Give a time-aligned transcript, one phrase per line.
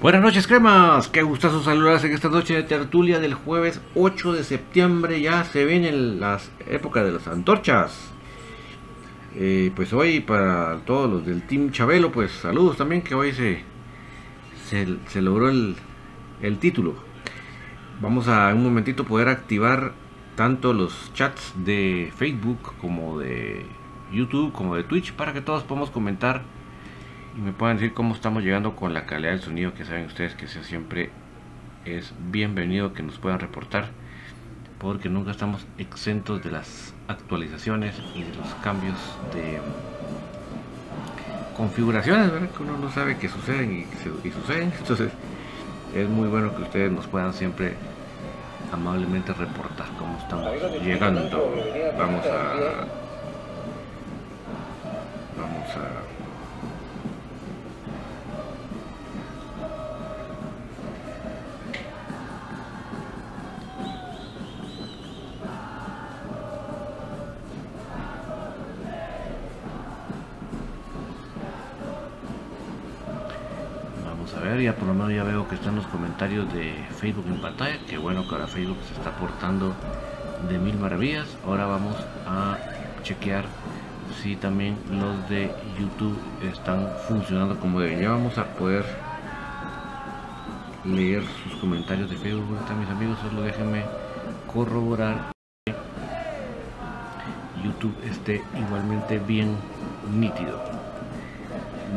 [0.00, 1.08] Buenas noches, cremas.
[1.08, 5.20] Qué gustazo saludarse en esta noche de tertulia del jueves 8 de septiembre.
[5.20, 8.10] Ya se vienen las épocas de las antorchas.
[9.36, 13.62] Eh, pues hoy, para todos los del Team Chabelo, pues saludos también, que hoy se,
[14.64, 15.76] se, logró el,
[16.40, 16.94] el título.
[18.00, 19.92] Vamos a un momentito poder activar
[20.34, 23.66] tanto los chats de Facebook como de
[24.10, 26.40] YouTube como de Twitch para que todos podamos comentar
[27.36, 30.34] y me pueden decir cómo estamos llegando con la calidad del sonido que saben ustedes
[30.34, 31.10] que sea siempre
[31.84, 33.88] es bienvenido que nos puedan reportar
[34.78, 38.96] porque nunca estamos exentos de las actualizaciones y de los cambios
[39.34, 39.60] de
[41.56, 44.72] configuraciones que uno no sabe que suceden y, y suceden.
[44.78, 45.12] Entonces
[45.94, 47.74] es muy bueno que ustedes nos puedan siempre
[48.72, 50.50] amablemente reportar cómo estamos
[50.82, 51.22] llegando.
[51.98, 52.86] Vamos a
[55.36, 56.09] vamos a
[74.60, 77.98] ya por lo menos ya veo que están los comentarios de Facebook en pantalla, que
[77.98, 79.74] bueno que ahora Facebook se está portando
[80.48, 81.26] de mil maravillas.
[81.46, 81.96] Ahora vamos
[82.26, 82.58] a
[83.02, 83.44] chequear
[84.22, 86.18] si también los de YouTube
[86.52, 88.00] están funcionando como deben.
[88.00, 88.84] Ya vamos a poder
[90.84, 92.58] leer sus comentarios de Facebook.
[92.60, 93.84] Están mis amigos, solo déjenme
[94.52, 95.32] corroborar
[95.66, 95.74] que
[97.64, 99.56] YouTube esté igualmente bien
[100.10, 100.79] nítido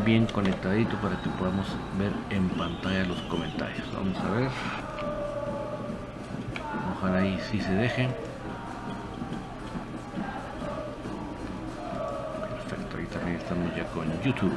[0.05, 1.67] bien conectadito para que podamos
[1.97, 3.87] ver en pantalla los comentarios.
[3.93, 4.49] Vamos a ver.
[6.97, 8.09] Ojalá ahí sí se dejen.
[12.69, 14.53] Perfecto ahí también estamos ya con youtube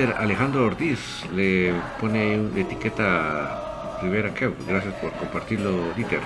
[0.00, 4.54] Alejandro Ortiz le pone etiqueta Rivera Kev.
[4.66, 6.20] Gracias por compartirlo, Dieter.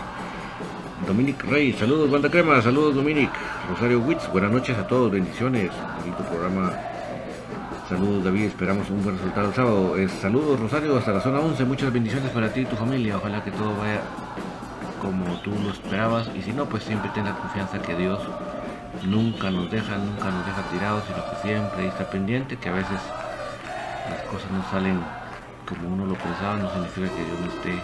[1.05, 3.31] Dominic Rey, saludos, banda crema, saludos, Dominic.
[3.69, 5.73] Rosario Witz, buenas noches a todos, bendiciones.
[5.99, 6.75] Bonito programa.
[7.89, 9.97] Saludos, David, esperamos un buen resultado el sábado.
[10.21, 11.65] saludos, Rosario, hasta la zona 11.
[11.65, 13.17] Muchas bendiciones para ti y tu familia.
[13.17, 14.01] Ojalá que todo vaya
[15.03, 16.31] como tú lo esperabas.
[16.37, 18.21] Y si no, pues siempre ten la confianza que Dios
[19.05, 23.01] nunca nos deja, nunca nos deja tirados, sino que siempre está pendiente, que a veces
[24.53, 25.01] no salen
[25.69, 27.75] como uno lo pensaba, no significa que Dios no esté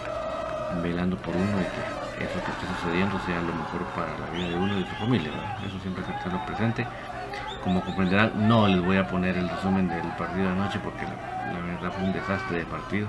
[0.81, 4.49] velando por uno y que eso que esté sucediendo sea lo mejor para la vida
[4.49, 5.31] de uno y de su familia.
[5.65, 6.87] Eso siempre hay que tenerlo presente.
[7.63, 11.59] Como comprenderán, no les voy a poner el resumen del partido de anoche porque la,
[11.59, 13.07] verdad fue un desastre de partido.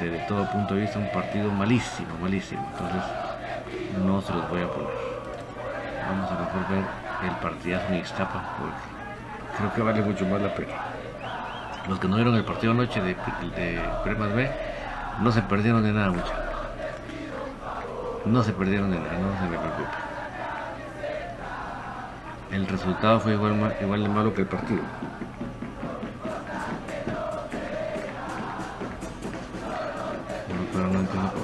[0.00, 2.66] Desde todo punto de vista, un partido malísimo, malísimo.
[2.72, 3.02] Entonces,
[4.04, 4.90] no se los voy a poner.
[6.08, 6.84] Vamos a mejor ver
[7.30, 10.93] el partidazo en Iztapa porque creo que vale mucho más la pena
[11.88, 14.50] los que no vieron el partido anoche de, de Premas B,
[15.20, 16.32] no se perdieron de nada mucho.
[18.24, 19.88] No se perdieron de nada, no se me preocupe.
[22.52, 24.82] El resultado fue igual, igual de malo que el partido.
[30.72, 31.43] Pero no entiendo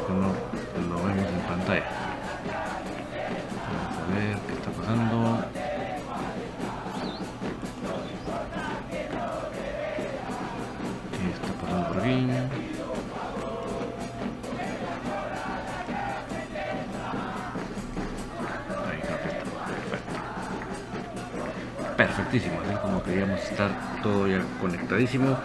[23.11, 23.71] deberíamos estar
[24.03, 25.37] todo ya conectadísimo.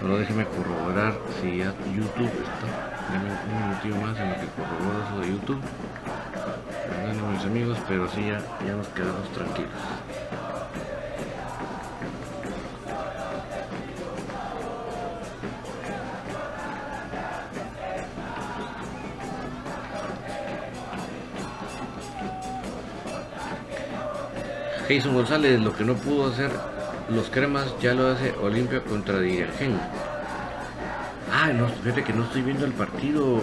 [0.00, 2.90] Pero déjeme corroborar si ya YouTube está.
[3.12, 5.60] Dame un minutito más en lo que corroboro eso de YouTube.
[6.88, 9.70] Perdónenme mis amigos pero si sí, ya, ya nos quedamos tranquilos.
[24.88, 26.50] Jason González lo que no pudo hacer
[27.10, 29.78] los cremas ya lo hace Olimpia contra Dirgen.
[31.32, 33.38] Ah, no, fíjate que no estoy viendo el partido.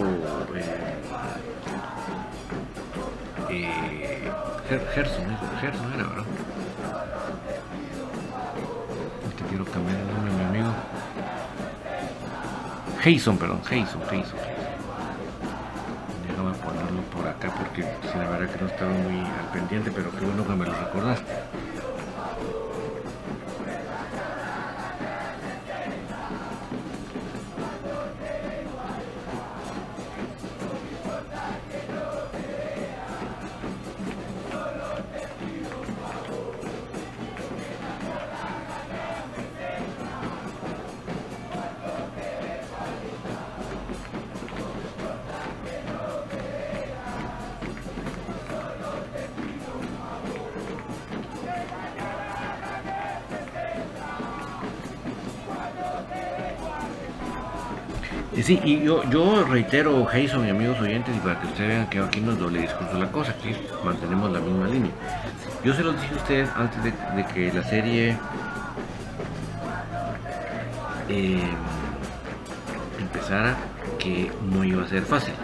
[3.50, 4.30] Eh, eh,
[4.94, 5.24] Gerson,
[5.60, 6.24] Gerson era, ¿verdad?
[9.28, 10.74] Este quiero cambiar el nombre mi amigo.
[13.02, 14.38] Jason, perdón, Jason, Jason.
[16.28, 20.24] Déjame ponerlo por acá porque la verdad que no estaba muy al pendiente, pero qué
[20.24, 21.32] bueno que me lo recordaste.
[58.50, 62.20] Sí, y yo, reitero, Jason y amigos oyentes, y para que ustedes vean que aquí
[62.20, 63.54] no es doble discurso la cosa, aquí
[63.84, 64.90] mantenemos la misma línea.
[65.64, 66.92] Yo se los dije a ustedes antes de,
[67.32, 68.16] que la serie
[71.08, 71.42] eh,
[72.98, 73.56] empezara
[74.00, 75.34] que no iba a ser fácil.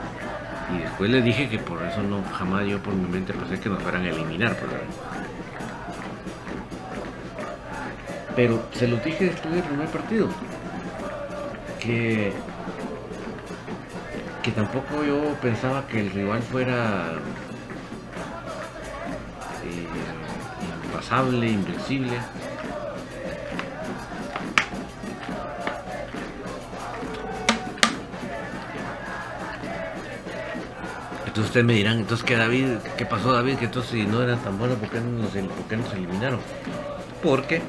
[0.75, 3.69] Y después les dije que por eso no jamás yo por mi mente pensé que
[3.69, 4.57] nos fueran a eliminar.
[4.57, 4.73] Pero,
[8.35, 10.29] pero se los dije después del primer partido.
[11.79, 12.33] Que
[14.47, 17.15] que tampoco yo pensaba que el rival fuera
[19.65, 22.17] eh, impasable, invencible.
[31.27, 34.39] Entonces ustedes me dirán, entonces qué David, qué pasó David, que entonces si no eran
[34.39, 36.39] tan buenos, ¿por qué nos, por qué nos eliminaron?
[37.21, 37.63] Porque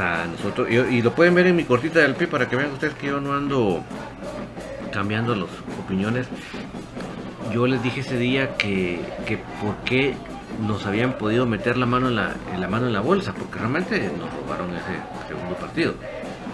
[0.00, 0.68] a nosotros.
[0.70, 3.20] Y, lo pueden ver en mi cortita del pie para que vean ustedes que yo
[3.20, 3.82] no ando
[4.92, 5.48] cambiando las
[5.84, 6.26] opiniones.
[7.52, 10.14] Yo les dije ese día que, que por qué
[10.66, 14.32] nos habían podido meter la mano en la, mano en la bolsa, porque realmente nos
[14.34, 15.94] robaron ese segundo partido.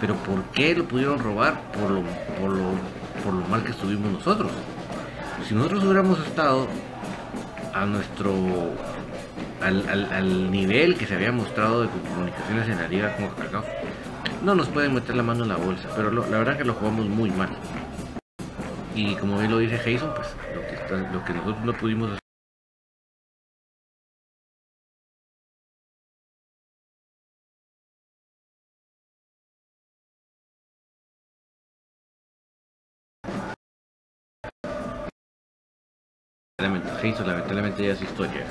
[0.00, 1.61] Pero ¿por qué lo pudieron robar?
[1.72, 2.02] Por
[2.40, 2.72] por lo,
[3.25, 4.50] por lo mal que estuvimos nosotros.
[5.49, 6.68] Si nosotros hubiéramos estado
[7.72, 8.32] a nuestro
[9.62, 13.66] al, nivel que se había mostrado de comunicaciones en la liga con CACAF,
[14.42, 17.07] no nos pueden meter la mano en la bolsa, pero la verdad que lo jugamos
[17.07, 17.50] muy mal.
[18.95, 20.28] Y como bien lo dice Jason, pues
[21.12, 22.23] lo que, nosotros no pudimos hacer.
[37.26, 38.45] Lamentablemente ya es historia.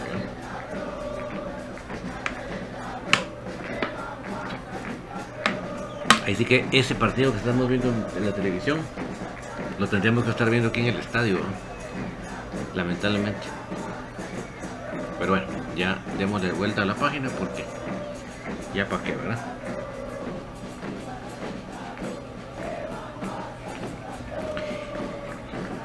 [6.32, 8.80] Así que ese partido que estamos viendo en la televisión
[9.80, 11.40] lo tendríamos que estar viendo aquí en el estadio,
[12.74, 13.48] lamentablemente.
[15.20, 17.66] Pero bueno, ya demos de vuelta a la página porque
[18.74, 19.40] ya para qué, ¿verdad?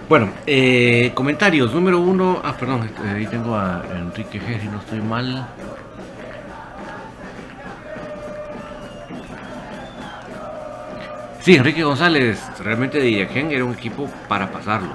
[0.09, 1.75] Bueno, eh, comentarios.
[1.75, 2.41] Número uno.
[2.45, 5.49] Ah, perdón, este, ahí tengo a Enrique G, si no estoy mal.
[11.47, 14.93] Sí, Enrique González, realmente de Illaquén era un equipo para pasarlo.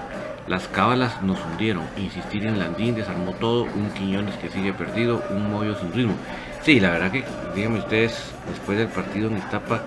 [0.50, 1.86] Las cábalas nos hundieron.
[1.96, 3.64] Insistir en Landín desarmó todo.
[3.64, 5.24] Un Quiñones que sigue perdido.
[5.30, 6.14] Un Moyo sin ritmo.
[6.62, 7.24] Sí, la verdad que,
[7.56, 9.84] díganme ustedes, después del partido en Iztapa,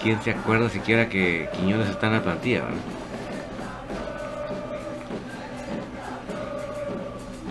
[0.00, 2.62] ¿quién se acuerda siquiera que Quiñones está en la plantilla?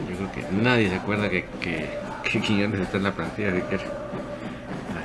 [0.10, 1.44] Yo creo que nadie se acuerda que,
[2.32, 3.52] Quiñones está en la plantilla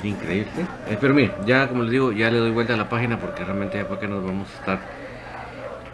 [0.07, 0.51] increíble.
[0.87, 3.43] Eh, pero mire, ya como les digo, ya le doy vuelta a la página porque
[3.43, 4.79] realmente ya para qué nos vamos a estar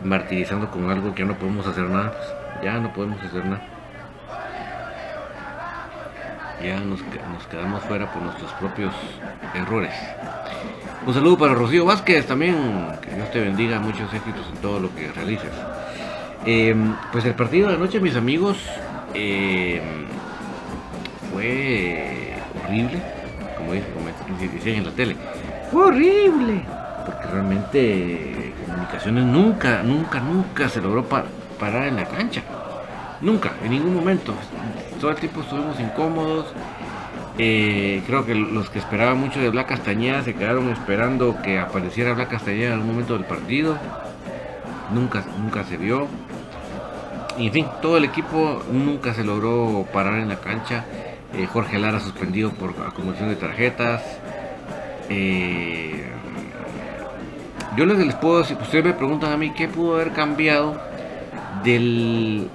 [0.04, 2.12] martirizando con algo que ya no podemos hacer nada.
[2.12, 3.62] Pues, ya no podemos hacer nada.
[6.63, 7.01] Ya nos,
[7.50, 8.94] quedamos fuera por nuestros propios
[9.54, 9.94] errores.
[11.06, 12.56] Un saludo para Rocío Vázquez también.
[13.01, 15.51] Que Dios te bendiga, muchos éxitos en todo lo que realices.
[16.46, 16.75] Eh,
[17.12, 18.58] pues el partido de anoche, mis amigos,
[19.13, 19.82] eh,
[21.32, 22.34] fue
[22.66, 23.19] horrible
[23.60, 23.74] como
[24.39, 25.16] dicen en la tele.
[25.72, 26.63] Fue horrible,
[27.06, 32.42] porque realmente comunicaciones nunca, nunca, nunca se logró parar en la cancha.
[33.22, 34.34] Nunca, en ningún momento.
[35.00, 36.48] Todo el tiempo estuvimos incómodos.
[37.38, 42.13] Eh, creo que los que esperaban mucho de Black Castañeda se quedaron esperando que apareciera
[42.13, 43.78] Black Castañeda en algún momento del partido.
[44.94, 46.08] Nunca, nunca se vio.
[47.38, 50.86] y en fin, todo el equipo nunca se logró parar en la cancha.
[51.34, 54.02] Eh, Jorge Lara suspendido por acumulación de tarjetas.
[55.10, 56.06] Eh,
[57.78, 60.82] yo les, puedo decir, ustedes me preguntan a mí qué pudo haber cambiado
[61.64, 62.48] del,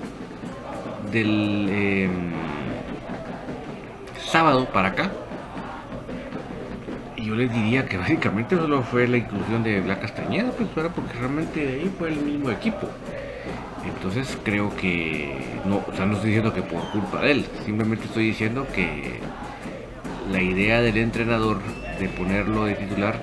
[1.12, 2.33] del em,
[4.26, 5.11] sábado para acá.
[7.16, 11.12] Y yo les diría que básicamente solo fue la inclusión de Blanca Castañeda, pues porque
[11.19, 12.88] realmente ahí fue el mismo equipo.
[13.86, 18.06] Entonces creo que, no, o sea, no estoy diciendo que por culpa de él, simplemente
[18.06, 19.20] estoy diciendo que
[20.30, 21.58] la idea del entrenador
[21.98, 23.20] de ponerlo de titular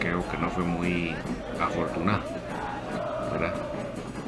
[0.00, 1.14] creo que no fue muy
[1.60, 2.22] afortunada,
[3.32, 3.54] ¿verdad?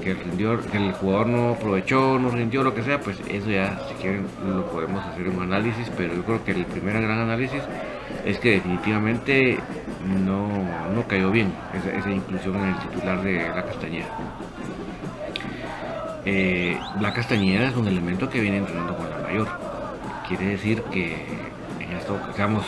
[0.02, 3.50] Que el, rindió, que el jugador no aprovechó, no rindió, lo que sea, pues eso
[3.50, 7.18] ya, si quieren, lo podemos hacer un análisis, pero yo creo que el primer gran
[7.18, 7.62] análisis
[8.24, 9.58] es que definitivamente
[10.24, 10.48] no,
[10.94, 14.08] no cayó bien esa, esa inclusión en el titular de la Castañeda
[16.25, 19.49] eh, la castañeda es un elemento que viene entrenando con la mayor.
[20.29, 21.26] Quiere decir que
[21.81, 22.64] en esto, digamos,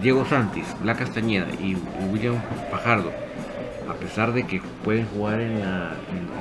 [0.00, 1.76] Diego Santis, la castañeda y
[2.10, 2.36] William
[2.70, 3.10] Fajardo,
[3.90, 5.94] a pesar de que pueden jugar en, la,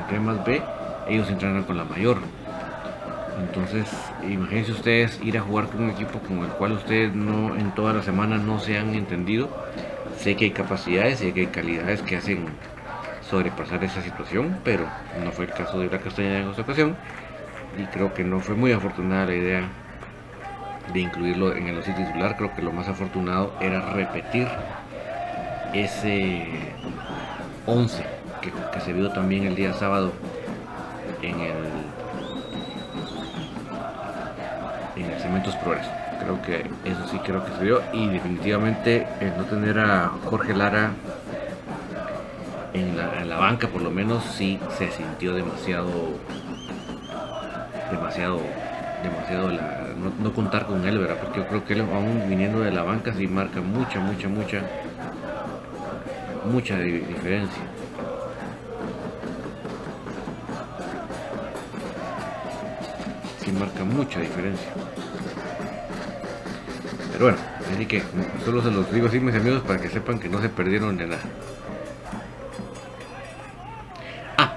[0.09, 0.61] en, B,
[1.07, 2.19] ellos entrenan con la mayor.
[3.39, 3.89] Entonces,
[4.23, 7.93] imagínense ustedes ir a jugar con un equipo con el cual ustedes no en toda
[7.93, 9.49] la semana no se han entendido.
[10.19, 12.45] Sé que hay capacidades, sé que hay calidades que hacen
[13.31, 14.85] sobrepasar esa situación, pero
[15.23, 16.97] no fue el caso de la Castañeda en esta ocasión
[17.77, 19.63] y creo que no fue muy afortunada la idea
[20.93, 22.35] de incluirlo en el once titular.
[22.35, 24.49] Creo que lo más afortunado era repetir
[25.73, 26.45] ese
[27.65, 28.03] 11
[28.41, 30.11] que, se vio también el día sábado
[31.21, 31.55] en el
[34.97, 35.89] en el Cementos Progreso.
[36.19, 40.53] Creo que eso sí creo que se vio y definitivamente el no tener a Jorge
[40.53, 40.91] Lara
[42.73, 45.89] en la, banca por lo menos sí se sintió demasiado
[47.91, 48.39] demasiado
[49.03, 49.49] demasiado
[50.19, 53.13] no, contar con él verdad porque yo creo que él aún viniendo de la banca
[53.13, 54.61] sí marca mucha mucha mucha
[56.45, 57.61] mucha diferencia.
[63.43, 64.67] Sí marca mucha diferencia.
[67.11, 67.37] Pero bueno
[67.73, 68.01] así que
[68.43, 71.07] solo se los digo así mis amigos para que sepan que no se perdieron de
[71.07, 71.21] nada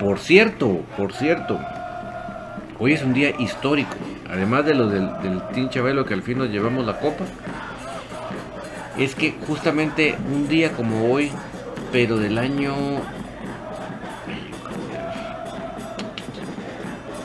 [0.05, 1.59] por cierto, por cierto,
[2.79, 3.97] hoy es un día histórico.
[4.29, 7.25] Además de lo del, del Team Chabelo que al fin nos llevamos la copa,
[8.99, 11.33] es que justamente un día como hoy,
[11.91, 12.75] pero del año.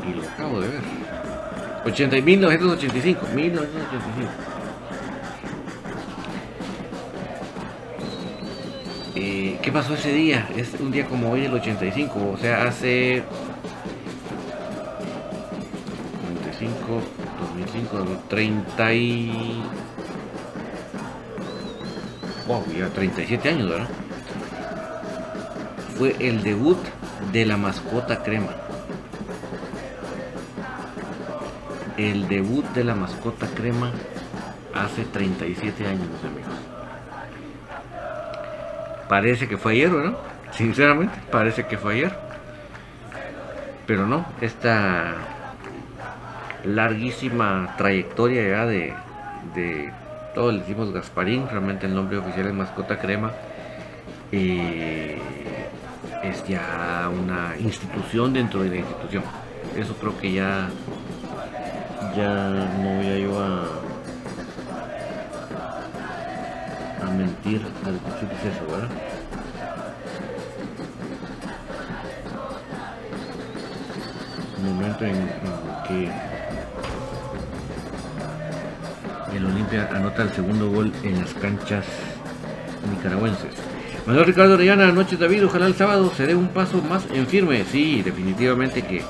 [0.09, 0.81] Y lo acabo de ver.
[1.85, 4.48] 80, 1985, 1985.
[9.19, 10.47] ¿Qué pasó ese día?
[10.55, 13.21] Es un día como hoy, el 85, o sea, hace
[16.33, 17.01] 95,
[17.41, 19.63] 2005, 30 y...
[22.47, 23.89] Wow, ya 37 años, ¿verdad?
[25.97, 26.79] Fue el debut
[27.33, 28.55] de la mascota crema.
[31.97, 33.91] El debut de la mascota crema
[34.73, 36.07] hace 37 años.
[39.09, 40.15] Parece que fue ayer, ¿no?
[40.51, 42.15] Sinceramente, parece que fue ayer.
[43.87, 45.15] Pero no, esta
[46.63, 48.93] larguísima trayectoria ya de,
[49.55, 49.91] de
[50.35, 53.31] todos le decimos Gasparín, realmente el nombre oficial es Mascota Crema.
[54.31, 55.17] Eh,
[56.23, 59.23] es ya una institución dentro de la institución.
[59.75, 60.69] Eso creo que ya,
[62.15, 63.88] ya no voy a yo a,
[67.17, 68.89] mentir al decir eso, ¿verdad?
[74.63, 75.29] momento en,
[75.87, 76.09] que
[79.35, 81.85] el Olimpia anota el segundo gol en las canchas
[82.95, 83.53] nicaragüenses.
[84.05, 87.63] Manuel Ricardo Orellana, noches David, ojalá el sábado se dé un paso más en firme.
[87.65, 89.03] Sí, definitivamente que,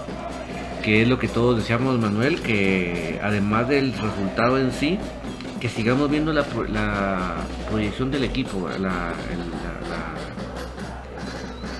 [0.83, 4.99] que es lo que todos deseamos, Manuel, que además del resultado en sí,
[5.59, 6.45] que sigamos viendo la,
[7.69, 8.69] proyección del equipo,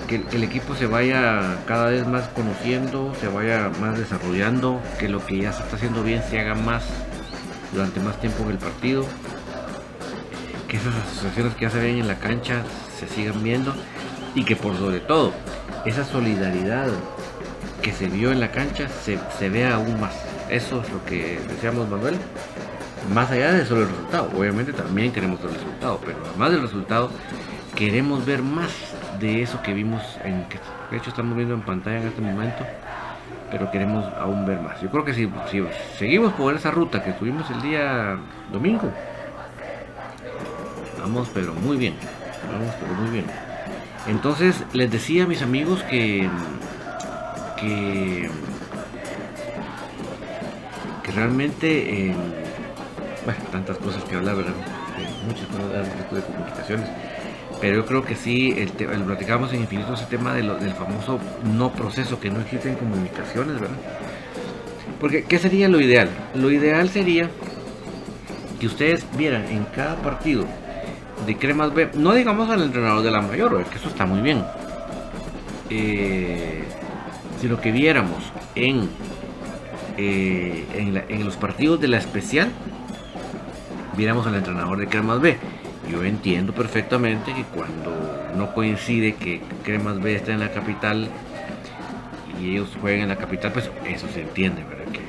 [0.06, 5.24] que, el equipo se vaya cada vez más conociendo, se vaya más desarrollando, que lo
[5.24, 6.84] que ya se está haciendo bien se haga más
[7.72, 9.04] durante más tiempo en el partido,
[10.68, 12.62] que esas asociaciones que ya se ven en la cancha
[12.98, 13.74] se sigan viendo
[14.34, 15.32] y que por sobre todo
[15.86, 16.88] esa solidaridad
[17.82, 20.14] que se vio en la cancha se, se vea aún más.
[20.50, 22.16] Eso es lo que deseamos Manuel
[23.12, 27.10] más allá de solo el resultado, obviamente también queremos el resultado, pero además del resultado,
[27.74, 28.70] queremos ver más
[29.18, 30.58] de eso que vimos, en que
[30.90, 32.64] de hecho estamos viendo en pantalla en este momento,
[33.50, 34.80] pero queremos aún ver más.
[34.80, 35.28] Yo creo que si,
[35.98, 38.18] seguimos por esa ruta que tuvimos el día
[38.52, 38.92] domingo,
[41.00, 41.94] vamos pero muy bien,
[42.52, 43.24] vamos pero muy bien.
[44.06, 46.28] Entonces les decía a mis amigos que
[47.60, 48.30] que,
[51.02, 52.14] que realmente eh,
[53.24, 54.54] bueno, tantas cosas que hablar, ¿verdad?
[55.26, 56.88] muchas cosas de comunicaciones
[57.60, 61.72] pero yo creo que sí, el, el platicamos en Infinito ese tema del famoso no
[61.72, 63.76] proceso, que no existen comunicaciones, ¿verdad?
[64.98, 66.08] Porque, ¿qué sería lo ideal?
[66.34, 67.28] Lo ideal sería
[68.58, 70.46] que ustedes vieran en cada partido
[71.26, 74.42] de Cremas B, no digamos al entrenador de la mayor, que eso está muy bien,
[75.68, 76.64] eh,
[77.40, 78.88] sino que viéramos en,
[79.98, 82.48] eh, en, en los partidos de la especial,
[84.00, 85.36] viéramos al entrenador de Cremas B
[85.90, 87.92] yo entiendo perfectamente que cuando
[88.36, 91.08] no coincide que Cremas B está en la capital
[92.40, 94.84] y ellos juegan en la capital, pues eso se entiende, ¿verdad?
[94.92, 95.00] Que,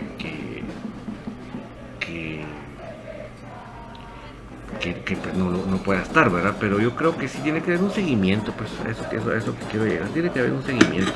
[5.05, 6.55] que, pues, no, no, pueda estar, ¿verdad?
[6.59, 9.65] Pero yo creo que sí tiene que haber un seguimiento, pues eso, eso, eso que
[9.65, 11.13] quiero llegar, tiene que haber un seguimiento.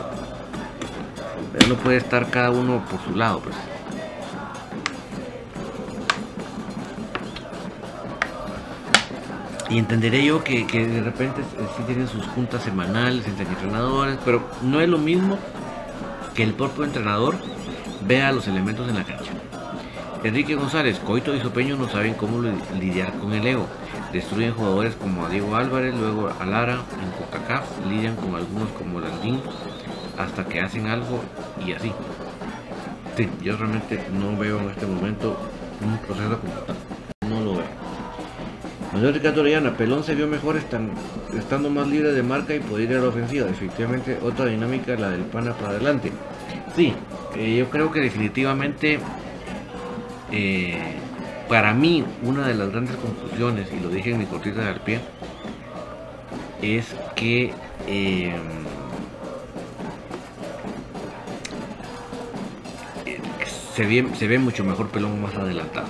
[1.51, 3.55] Pero no puede estar cada uno por su lado, pues.
[9.69, 11.41] Y entenderé yo que, de repente
[11.75, 15.39] sí tienen sus juntas semanales entre entrenadores, pero no es lo mismo
[16.35, 17.35] que el propio entrenador
[18.05, 19.31] vea los elementos en la cancha.
[20.23, 22.41] Enrique González, Coito y Sopeño no saben cómo
[22.79, 23.67] lidiar con el ego.
[24.11, 28.99] Destruyen jugadores como a Diego Álvarez, luego a Lara en Coca-Cola, lidian con algunos como
[28.99, 29.41] Landín,
[30.17, 31.21] hasta que hacen algo
[31.65, 31.91] y así.
[33.17, 35.37] Sí, yo realmente no veo en este momento
[35.81, 36.75] un proceso como tal.
[38.95, 42.95] Manuel Ricardo Orellana, Pelón se vio mejor estando más libre de marca y poder ir
[42.95, 43.45] a la ofensiva.
[43.49, 46.13] Efectivamente, otra dinámica, la del pana para adelante.
[46.77, 46.93] Sí,
[47.35, 48.99] eh, yo creo que definitivamente,
[50.31, 50.95] eh,
[51.49, 55.01] para mí, una de las grandes conclusiones, y lo dije en mi cortita de pie,
[56.61, 57.51] es que
[57.87, 58.33] eh,
[63.73, 65.87] se, se ve mucho mejor Pelón más adelantado.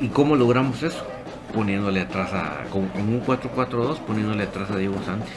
[0.00, 1.06] ¿Y cómo logramos eso?
[1.52, 5.34] Poniéndole atrás a, con, un 4-4-2, poniéndole atrás a Diego Sánchez.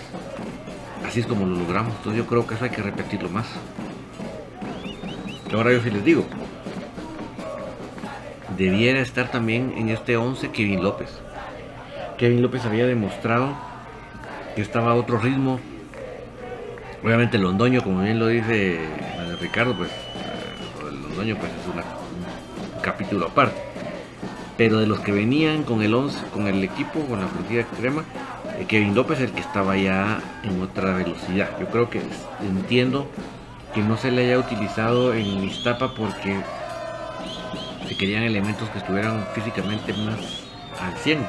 [1.05, 1.93] Así es como lo logramos.
[1.97, 3.47] Entonces yo creo que eso hay que repetirlo más.
[5.53, 6.25] Ahora yo sí les digo,
[8.57, 11.09] debiera estar también en este 11 Kevin López.
[12.17, 13.53] Kevin López había demostrado
[14.55, 15.59] que estaba a otro ritmo.
[17.03, 18.79] Obviamente Londoño, como bien lo dice
[19.41, 23.72] Ricardo, pues eh, Londoño pues es un capítulo aparte
[24.57, 28.03] pero de los que venían con el 11, con el equipo, con la plantilla extrema,
[28.57, 31.49] eh, Kevin López el que estaba ya en otra velocidad.
[31.59, 32.01] Yo creo que
[32.41, 33.07] entiendo
[33.73, 36.39] que no se le haya utilizado en Iztapa porque
[37.87, 40.17] se querían elementos que estuvieran físicamente más
[40.79, 41.19] al 100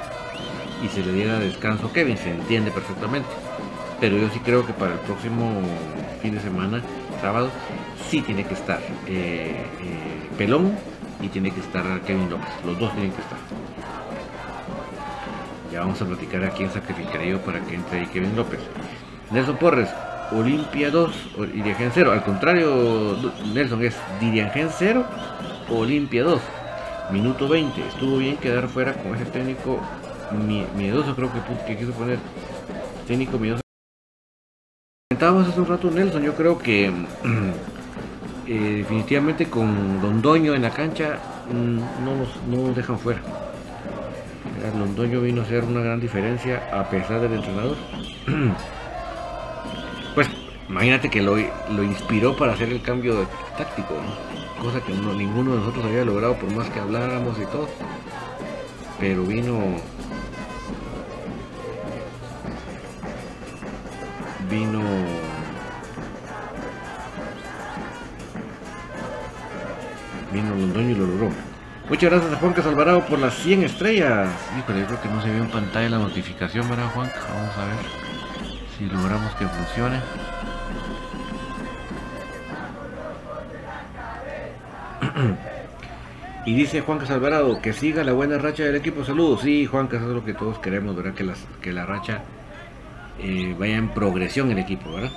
[0.85, 3.29] y se le diera descanso a Kevin, se entiende perfectamente.
[4.01, 5.63] Pero yo sí creo que para el próximo
[6.21, 6.83] fin de semana,
[7.23, 7.51] sábado,
[8.11, 10.77] sí tiene que estar eh, eh, Pelón
[11.21, 12.49] y tiene que estar Kevin López.
[12.65, 13.39] Los dos tienen que estar.
[15.73, 18.61] Ya vamos a platicar a quién sacrificaría yo para que entre ahí Kevin López.
[19.31, 19.89] Nelson Porres,
[20.33, 22.13] Olimpia 2, Dirigen 0.
[22.13, 23.17] Al contrario,
[23.53, 25.05] Nelson es Dirigen 0,
[25.71, 26.41] Olimpia 2.
[27.11, 27.81] Minuto 20.
[27.89, 29.81] Estuvo bien quedar fuera con ese técnico
[30.77, 32.19] miedoso, creo que, que quiso poner
[33.07, 33.63] técnico miedoso.
[35.11, 36.91] Comentábamos hace un rato Nelson, yo creo que
[38.47, 41.19] Eh, definitivamente con Londoño en la cancha
[41.51, 43.21] mm, no, nos, no dejan fuera.
[44.79, 47.77] Londoño vino a hacer una gran diferencia a pesar del entrenador.
[50.15, 50.29] pues
[50.69, 53.27] imagínate que lo, lo, inspiró para hacer el cambio
[53.57, 53.95] táctico,
[54.61, 57.69] cosa que ninguno de nosotros había logrado por más que habláramos y todo.
[59.01, 59.59] Pero vino
[64.51, 64.81] vino
[70.35, 71.31] Vino Londoño y lo logró.
[71.89, 74.29] Muchas gracias a Juan Alvarado por las 100 estrellas.
[74.59, 77.09] Híjole, yo creo que no se ve en pantalla la notificación, ¿verdad, Juan?
[77.29, 77.77] Vamos a ver
[78.77, 80.01] si logramos que funcione.
[86.47, 89.05] y dice Juan Alvarado que siga la buena racha del equipo.
[89.05, 89.43] Saludos.
[89.43, 91.15] Sí, Juan, eso es lo que todos queremos, ¿verdad?
[91.15, 92.23] Que, las, que la racha
[93.21, 95.13] eh, vaya en progresión el equipo, ¿verdad?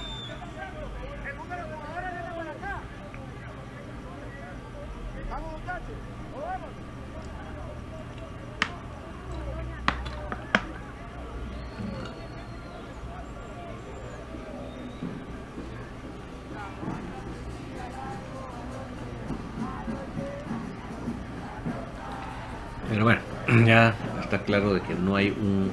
[23.66, 25.72] Ya está claro de que no hay un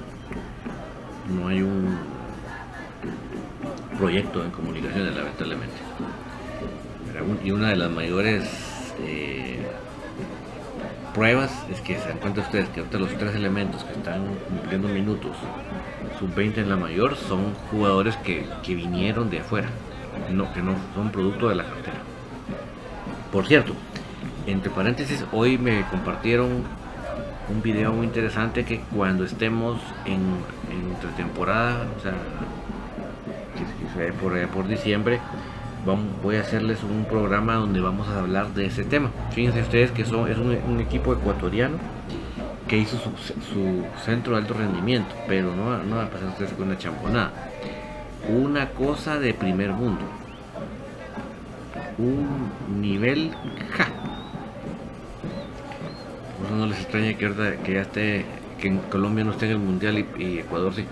[1.37, 1.99] no hay un
[3.99, 5.77] proyecto en comunicaciones lamentablemente.
[7.45, 8.45] Y una de las mayores
[9.01, 9.61] eh,
[11.15, 14.89] pruebas es que se dan cuenta ustedes que ahorita los tres elementos que están cumpliendo
[14.89, 15.37] minutos,
[16.19, 19.69] sub-20 en la mayor, son jugadores que, que vinieron de afuera,
[20.33, 21.99] no, que no son producto de la cartera.
[23.31, 23.75] Por cierto,
[24.47, 26.65] entre paréntesis, hoy me compartieron
[27.49, 30.21] un video muy interesante que cuando estemos en,
[30.71, 32.13] entre temporada, o sea,
[34.21, 35.21] por, por diciembre,
[35.85, 39.11] vamos, voy a hacerles un programa donde vamos a hablar de ese tema.
[39.33, 41.77] Fíjense ustedes que son, es un, equipo ecuatoriano
[42.69, 46.69] que hizo su, centro de alto rendimiento, pero no, no va a pasar ustedes con
[46.69, 47.33] una champonada.
[48.29, 50.01] Una cosa de primer mundo.
[51.99, 53.33] Un nivel
[53.77, 53.87] ja,
[56.55, 58.25] no les extraña que, ya esté,
[58.61, 60.85] que en Colombia no esté en el mundial y, Ecuador sí.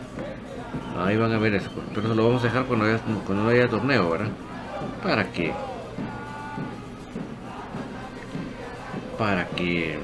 [0.98, 1.70] Ahí van a ver eso.
[1.94, 4.28] Pero eso lo vamos a dejar cuando, haya, cuando no haya torneo, ¿verdad?
[5.02, 5.52] Para que.
[9.18, 9.94] Para que.
[9.94, 9.98] Eh,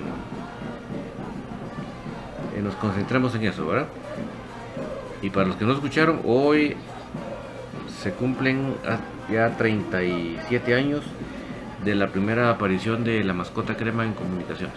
[2.63, 3.89] nos concentremos en eso, ¿verdad?
[5.23, 6.77] Y para los que no escucharon, hoy
[8.03, 8.75] se cumplen
[9.31, 11.03] ya 37 años
[11.85, 14.77] de la primera aparición de la mascota crema en comunicaciones.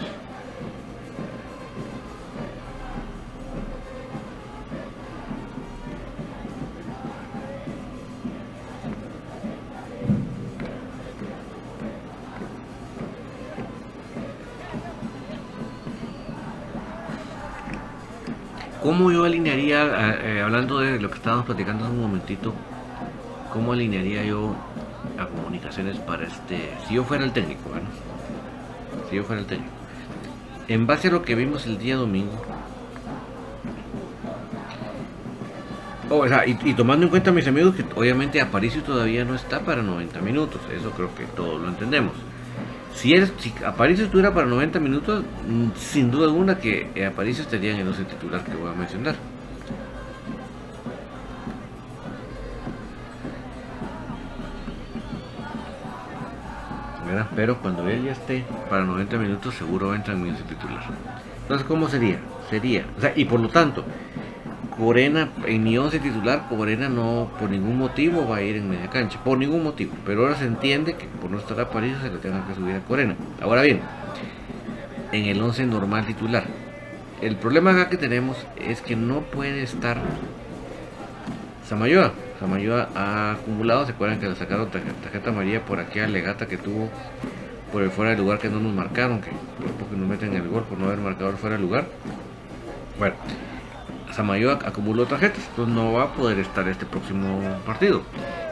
[18.92, 22.54] ¿Cómo yo alinearía, eh, eh, hablando de lo que estábamos platicando hace un momentito,
[23.54, 24.54] cómo alinearía yo
[25.18, 27.88] a comunicaciones para este, si yo fuera el técnico, bueno,
[29.10, 29.72] si yo fuera el técnico,
[30.68, 32.34] en base a lo que vimos el día domingo,
[36.10, 39.62] o sea, y, y, tomando en cuenta mis amigos que obviamente Aparicio todavía no está
[39.62, 42.12] para 90 minutos, eso creo que todos lo entendemos.
[42.94, 47.44] Si, eres, si Aparicio estuviera para 90 minutos, mm, sin duda alguna que eh, Aparicio
[47.44, 49.16] estaría en el 12 titular que voy a mencionar.
[57.36, 60.84] Pero cuando él ya esté para 90 minutos, seguro entra en mi 11 titular.
[61.42, 62.20] Entonces, ¿cómo sería?
[62.50, 63.84] Sería, o sea, y por lo tanto,
[64.82, 68.90] Corena, en mi 11 titular, Corena no por ningún motivo va a ir en media
[68.90, 69.94] cancha, por ningún motivo.
[70.08, 72.76] Pero ahora se entiende que por no estar a París se le tenga que subir
[72.76, 73.16] a Corena.
[73.44, 73.80] Ahora bien,
[75.12, 76.46] en el 11 normal titular,
[77.22, 80.00] el problema acá que tenemos es que no puede estar
[81.68, 82.14] Samayoa.
[82.40, 86.90] Samayoa ha acumulado, se acuerdan que le sacaron tarjeta, amarilla por aquella legata que tuvo
[87.72, 90.48] por el fuera de lugar que no nos marcaron, que por poco nos meten el
[90.48, 91.86] gol por no haber marcado el fuera de lugar.
[92.98, 93.14] Bueno,
[94.14, 98.02] Samayo acumuló tarjetas, entonces no va a poder estar este próximo partido.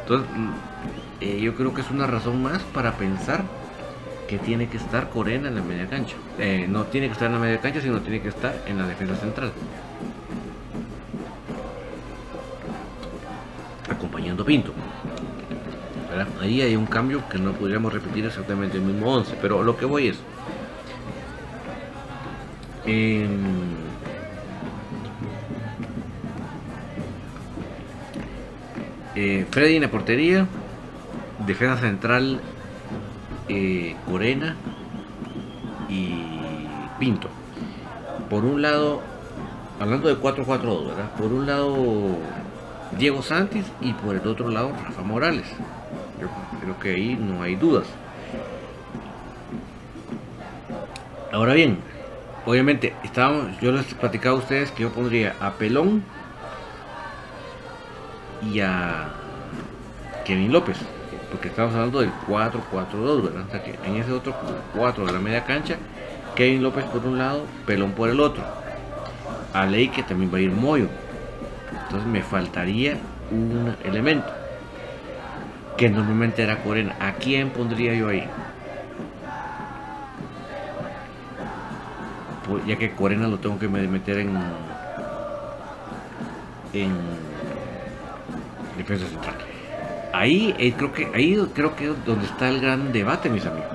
[0.02, 0.50] Entonces, mm,
[1.22, 3.44] eh, yo creo que es una razón más para pensar
[4.28, 6.16] que tiene que estar Corena en la media cancha.
[6.38, 8.88] Eh, no tiene que estar en la media cancha, sino tiene que estar en la
[8.88, 9.52] defensa central.
[13.90, 14.74] Acompañando a Pinto.
[16.42, 19.86] Ahí hay un cambio que no podríamos repetir exactamente el mismo 11, pero lo que
[19.86, 20.20] voy es...
[29.14, 30.48] Freddy en la portería,
[31.46, 32.42] defensa central
[33.48, 34.56] eh, Corena
[35.90, 36.24] y
[37.00, 37.30] Pinto.
[38.30, 39.02] Por un lado,
[39.80, 41.12] hablando de 4-4-2, ¿verdad?
[41.18, 42.18] Por un lado
[42.98, 45.48] Diego Santis y por el otro lado Rafa Morales.
[46.22, 46.28] Yo
[46.62, 47.88] creo que ahí no hay dudas.
[51.32, 51.80] Ahora bien,
[52.46, 56.04] obviamente, estábamos, yo les he platicado a ustedes que yo pondría a Pelón
[58.42, 59.10] y a
[60.26, 60.78] Kevin López,
[61.32, 63.44] porque estamos hablando del 4-4-2, ¿verdad?
[63.48, 64.36] O sea que en ese otro
[64.76, 65.78] 4 de la media cancha,
[66.36, 68.44] Kevin López por un lado, Pelón por el otro.
[69.54, 70.88] A Ley que también va a ir Moyo.
[71.84, 72.98] Entonces me faltaría
[73.32, 74.32] un elemento.
[75.76, 76.96] Que normalmente era Corena.
[77.00, 78.28] ¿A quién pondría yo ahí?
[82.48, 84.38] Pues ya que Corena lo tengo que meter en
[86.74, 86.92] en
[90.14, 93.70] Ahí eh, creo que ahí creo que es donde está el gran debate, mis amigos,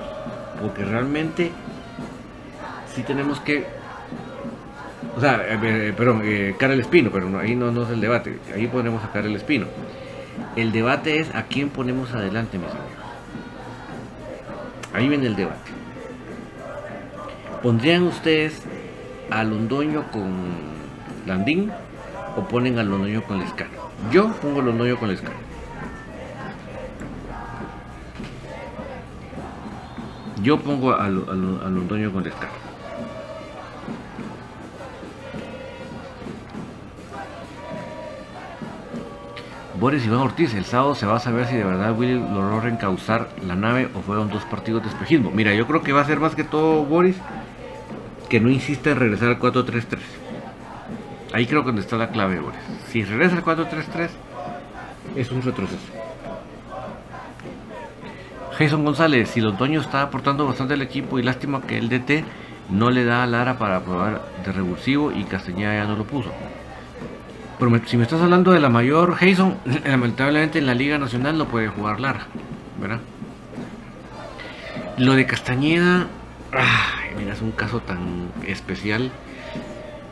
[0.61, 1.51] porque realmente
[2.93, 3.65] sí tenemos que
[5.15, 8.37] o sea, eh, eh, perdón, eh, el Espino, pero ahí no, no es el debate,
[8.53, 9.67] ahí ponemos a el Espino.
[10.57, 12.89] El debate es a quién ponemos adelante, mis amigos.
[14.93, 15.71] Ahí viene el debate.
[17.63, 18.61] ¿Pondrían ustedes
[19.29, 20.25] a Londoño con
[21.25, 21.71] Landín
[22.35, 23.84] o ponen a Londoño con Lescano.
[24.11, 25.35] Yo pongo Londoño con Lescano.
[30.41, 32.65] Yo pongo a, Londoño con Lescano.
[39.79, 43.29] Boris Iván Ortiz, el sábado se va a saber si de verdad Willy logró reencauzar
[43.45, 45.31] la nave o fueron dos partidos de espejismo.
[45.31, 47.17] Mira, yo creo que va a ser más que todo Boris
[48.29, 49.99] que no insiste en regresar al 4-3-3.
[51.35, 52.57] Ahí creo que donde está la clave, Boris.
[52.87, 54.07] Si regresa al 4-3-3,
[55.17, 55.91] es un retroceso.
[58.57, 62.23] Jason González, si el otoño está aportando bastante al equipo y lástima que el DT
[62.69, 66.31] no le da a Lara para probar de revulsivo y Castañeda ya no lo puso.
[67.85, 71.67] Si me estás hablando de la mayor, Jason, lamentablemente en la Liga Nacional no puede
[71.67, 72.27] jugar Lara,
[72.79, 73.01] ¿verdad?
[74.97, 76.07] Lo de Castañeda,
[77.17, 79.11] mira, es un caso tan especial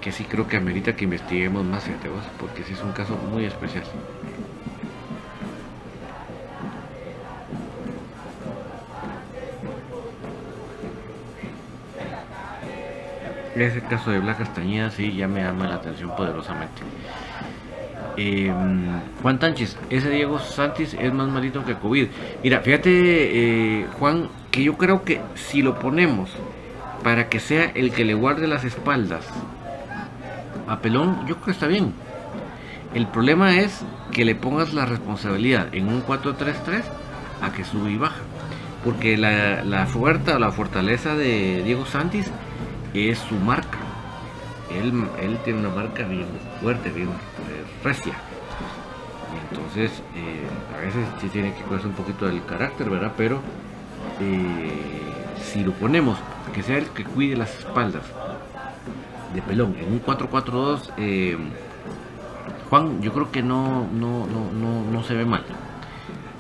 [0.04, 3.16] que sí creo que amerita que investiguemos más, fíjate vos, porque sí es un caso
[3.32, 3.86] muy especial.
[13.56, 16.82] Ese caso de Blas Castañeda sí ya me llama la atención poderosamente.
[18.18, 22.08] Em, Juan Tánchez, ese Diego Santis es más malito que COVID.
[22.44, 26.30] Mira, fíjate, eh, Juan, que yo creo que si lo ponemos
[27.04, 29.26] para que sea el que le guarde las espaldas
[30.68, 31.94] a Pelón, yo creo que está bien.
[32.94, 36.84] El problema es que le pongas la responsabilidad en un 4-3-3
[37.42, 38.22] a que sube y baja.
[38.84, 42.30] Porque la, la fuerza o la fortaleza de Diego Santis
[42.94, 43.80] es su marca.
[44.72, 46.28] Él, él tiene una marca bien
[46.62, 48.14] fuerte, bien eh, recia.
[49.50, 50.48] entonces, eh,
[50.78, 53.14] a veces sí tiene que cuidarse un poquito del carácter, ¿verdad?
[53.18, 53.40] Pero
[54.20, 54.72] eh,
[55.42, 56.18] si lo ponemos,
[56.54, 58.04] que sea el que cuide las espaldas
[59.34, 60.92] de pelón en un 4-4-2,
[62.70, 65.44] Juan, yo creo que no, no, no, no, se ve mal.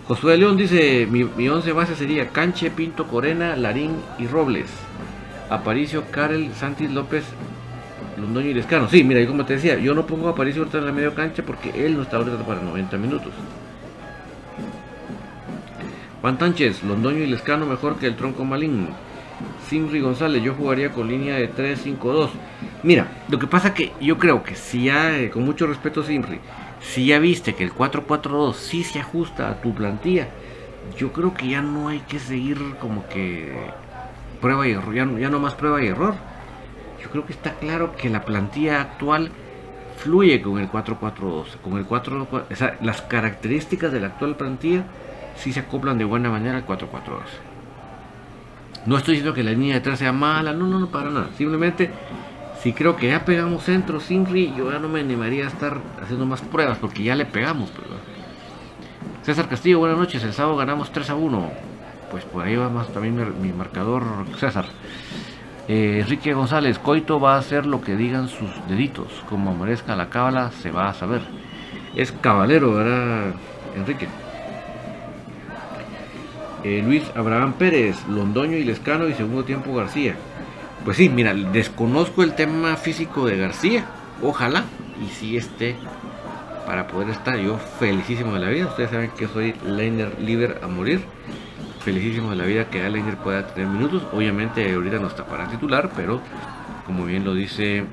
[0.07, 4.65] Josué León dice, mi, mi once base sería Canche, Pinto, Corena, Larín y Robles.
[5.49, 7.23] Aparicio, Karel, Santis López,
[8.17, 8.89] Londoño y Lescano.
[8.89, 11.13] Sí, mira, y como te decía, yo no pongo a Aparicio ahorita en la media
[11.13, 13.31] cancha porque él no está ahorita para 90 minutos.
[16.21, 18.87] Juan Tánchez, Londoño y Lescano mejor que el tronco maligno.
[19.67, 22.29] Simri González, yo jugaría con línea de 3-5-2.
[22.83, 26.39] Mira, lo que pasa que yo creo que si ya, eh, con mucho respeto Simri,
[26.81, 30.27] si ya viste que el 4-4-2 sí se ajusta a tu plantilla,
[30.97, 33.51] yo creo que ya no hay que seguir como que
[34.41, 36.15] prueba y error, ya, no más prueba y error.
[37.01, 39.31] Yo creo que está claro que la plantilla actual
[39.97, 44.83] fluye con el 4-4-2, con el 4, o sea, las características de la actual plantilla
[45.35, 47.52] sí se acoplan de buena manera al 4-4-2.
[48.85, 51.29] No estoy diciendo que la línea de atrás sea mala, no, no, no, para nada.
[51.37, 51.91] Simplemente,
[52.61, 55.77] si creo que ya pegamos centro sin Ri, yo ya no me animaría a estar
[56.01, 57.69] haciendo más pruebas porque ya le pegamos.
[57.71, 57.87] Pues,
[59.23, 60.23] César Castillo, buenas noches.
[60.23, 61.73] El sábado ganamos 3 a 1
[62.13, 64.03] pues por ahí va más también mi, marcador
[64.37, 64.65] César.
[65.67, 70.09] Eh, Enrique González, Coito va a hacer lo que digan sus deditos, como merezca la
[70.09, 71.21] cábala se va a saber.
[71.95, 73.33] Es caballero, ¿verdad,
[73.75, 74.07] Enrique?
[76.63, 80.15] Eh, Luis Abraham Pérez, Londoño y Lescano y segundo tiempo García.
[80.85, 83.85] Pues sí, mira, desconozco el tema físico de García.
[84.21, 84.63] Ojalá
[85.03, 85.75] y si esté
[86.65, 88.67] para poder estar yo felicísimo de la vida.
[88.67, 91.01] Ustedes saben que soy Leiner Liber a morir
[91.83, 94.03] felicísimo de la vida que Allenger pueda tener minutos.
[94.13, 96.21] Obviamente ahorita no está para titular, pero
[96.85, 97.85] como bien lo dice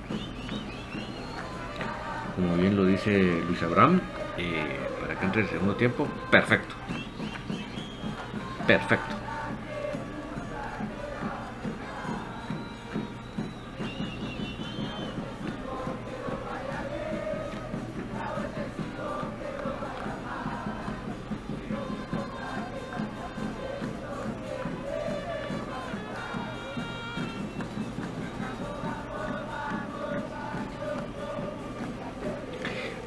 [2.37, 4.01] como bien lo dice Luis Abraham,
[4.39, 6.75] eh, para que entre el segundo tiempo, perfecto.
[8.71, 9.17] Perfecto.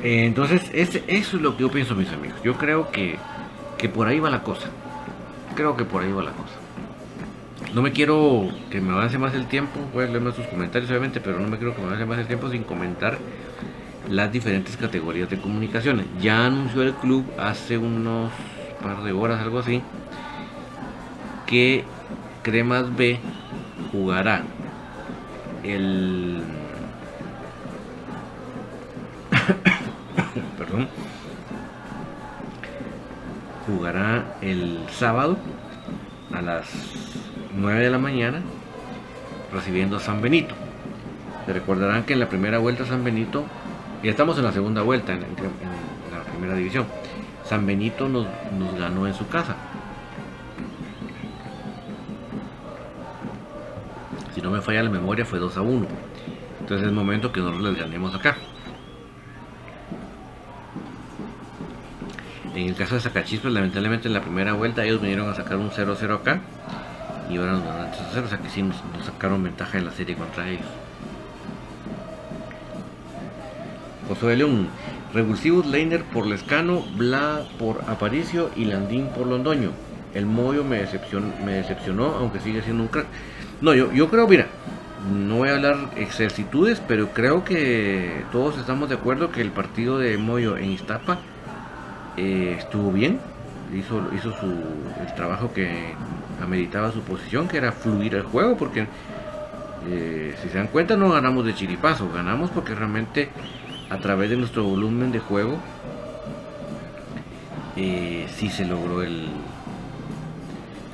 [0.03, 2.38] Entonces, eso es lo que yo pienso, mis amigos.
[2.43, 3.18] Yo creo que,
[3.93, 4.68] por ahí va la cosa.
[5.56, 6.56] Creo que por ahí va la cosa.
[7.74, 9.80] No me quiero que me avance más el tiempo.
[9.93, 12.20] Voy a leer más sus comentarios, obviamente, pero no me quiero que me avance más
[12.20, 13.18] el tiempo sin comentar
[14.10, 16.06] las diferentes categorías de comunicaciones.
[16.22, 18.32] Ya anunció el club hace unos
[18.82, 19.82] par de horas, algo así,
[21.47, 21.84] que
[22.43, 23.20] Cremas B
[23.91, 24.43] jugará
[25.64, 26.43] el
[33.66, 35.38] jugará el sábado
[36.34, 36.68] a las
[37.55, 38.41] 9 de la mañana
[39.51, 40.55] recibiendo a San Benito.
[41.45, 43.45] Se recordarán que en la primera vuelta San Benito,
[44.01, 46.86] y estamos en la segunda vuelta en, la primera división,
[47.45, 48.26] San Benito nos,
[48.57, 49.55] nos ganó en su casa.
[54.34, 55.86] Si no me falla la memoria fue 2 a 1.
[56.61, 58.38] Entonces es momento que nosotros les ganemos acá.
[62.56, 65.72] En el caso de Sacachispas, lamentablemente en la primera vuelta ellos vinieron a sacar un
[65.72, 66.39] 0-0 acá.
[67.30, 70.16] Y ahora nos dan 3-0, o sea que sí nos, sacaron ventaja en la serie
[70.16, 70.66] contra ellos.
[74.08, 74.68] José de León,
[75.14, 79.72] Revulsivos Leiner por Lescano, Bla por Aparicio y Landín por Londoño.
[80.14, 83.08] El Moyo me decepcionó, me decepcionó, aunque sigue siendo un crack.
[83.62, 84.47] No, yo, yo creo, mira,
[85.12, 89.97] no voy a hablar exercitudes, pero creo que todos estamos de acuerdo que el partido
[89.97, 91.18] de Moyo en Iztapa
[92.18, 93.20] eh, estuvo bien,
[93.74, 95.93] hizo, hizo su, el trabajo que
[96.41, 98.88] ameritaba su posición, que era fluir el juego, porque
[99.89, 103.30] eh, si se dan cuenta no ganamos de chiripazo, ganamos porque realmente
[103.89, 105.57] a través de nuestro volumen de juego
[107.76, 109.28] eh, sí se logró el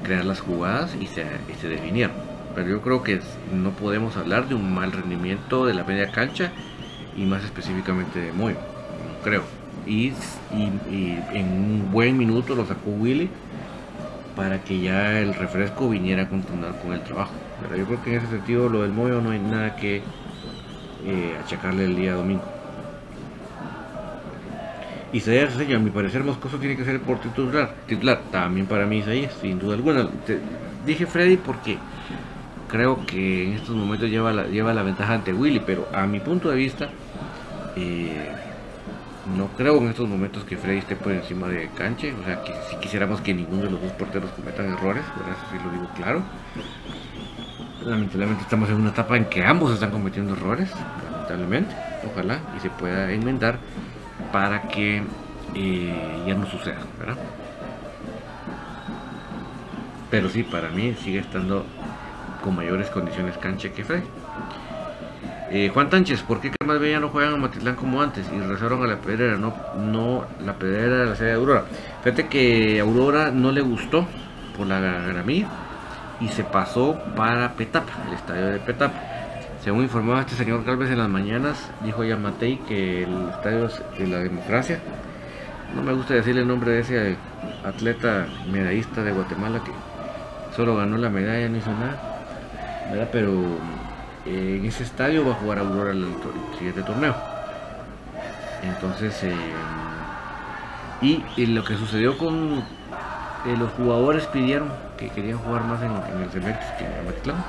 [0.04, 2.16] crear las jugadas y se, y se definieron.
[2.56, 3.22] Pero yo creo que
[3.54, 6.52] no podemos hablar de un mal rendimiento de la media cancha
[7.16, 8.58] y más específicamente de Moyo,
[9.24, 9.59] creo
[9.90, 10.14] y,
[11.34, 13.30] en un buen minuto lo sacó Willy
[14.36, 17.34] para que ya el refresco viniera a continuar con el trabajo.
[17.62, 21.38] Pero yo creo que en ese sentido lo del Moyo no hay nada que eh,
[21.44, 22.44] achacarle el día domingo.
[25.12, 28.22] Isaías a mi parecer Moscoso tiene que ser por titular, titular.
[28.32, 30.08] También para mí Isaías, sin duda alguna.
[30.86, 31.78] dije Freddy porque
[32.70, 36.20] creo que en estos momentos lleva la, lleva la ventaja ante Willy, pero a mi
[36.20, 36.90] punto de vista,
[37.76, 38.32] eh,
[39.36, 42.14] no creo en estos momentos que Freddy esté por encima de Canche.
[42.14, 45.42] O sea, que si quisiéramos que ninguno de los dos porteros cometan errores, por eso
[45.52, 46.22] sí lo digo claro.
[47.86, 50.70] Lamentablemente estamos en una etapa en que ambos están cometiendo errores,
[51.12, 51.76] lamentablemente.
[52.12, 53.60] Ojalá y se pueda enmendar
[54.32, 55.04] para que
[55.56, 57.18] eh, ya no suceda, ¿verdad?
[60.12, 61.66] Pero sí, para mí sigue estando
[62.44, 64.08] con mayores condiciones Canche que Freddy.
[65.52, 68.84] Eh, Juan Tánchez, ¿por qué más ya no juegan a Matitlán como antes y regresaron
[68.84, 69.36] a la pedrera?
[69.36, 71.64] No, no la pedrera de la sede de Aurora.
[72.04, 74.06] Fíjate que Aurora no le gustó
[74.56, 75.48] por la gramilla
[76.22, 78.94] y se pasó para Petapa, el estadio de Petapa.
[79.64, 83.82] Según informaba este señor Galvez en las mañanas, dijo ya Matei que el estadio es
[83.98, 84.80] de la democracia.
[85.76, 87.18] No me gusta decirle el nombre de ese
[87.66, 89.72] atleta medallista de Guatemala que
[90.56, 93.08] solo ganó la medalla, no hizo nada.
[93.12, 93.58] Pero
[94.26, 96.08] en ese estadio va a jugar Aurora el,
[96.58, 97.16] siguiente torneo.
[98.64, 99.36] Entonces, eh,
[101.02, 102.64] y, lo que sucedió con
[103.46, 105.92] eh, los jugadores pidieron que querían jugar más en,
[106.22, 107.44] el Cemex que en Matlán.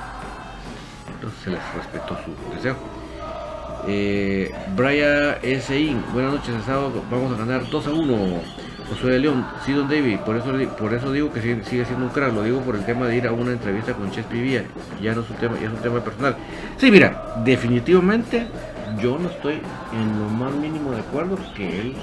[1.15, 2.77] Entonces se les respetó su deseo.
[3.87, 6.01] Eh, Brian S.I.
[6.13, 6.55] Buenas noches,
[7.11, 8.41] vamos a ganar 2 a 1.
[8.91, 12.09] Josué de León, sí, Don David, por eso, por eso digo que sigue, siendo un
[12.09, 14.65] crack, lo digo por el tema de ir a una entrevista con Chespi Villa,
[15.01, 16.37] ya no es un tema, ya es un tema personal.
[16.77, 18.49] Sí, mira, definitivamente
[19.01, 19.61] yo no estoy
[19.93, 21.95] en lo más mínimo de acuerdo que él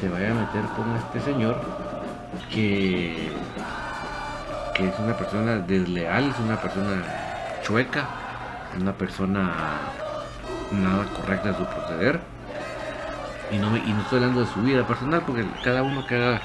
[0.00, 1.60] se vaya a meter con este señor
[2.52, 3.30] que,
[4.74, 7.04] que es una persona desleal, es una persona
[7.62, 8.08] chueca,
[8.80, 9.52] una persona
[10.72, 12.37] nada correcta en su proceder
[13.50, 16.40] y no, y no estoy hablando de su vida personal, porque cada uno que haga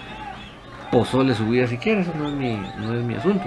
[0.91, 3.45] pozole su vida si quiere, eso no es mi, no es mi asunto.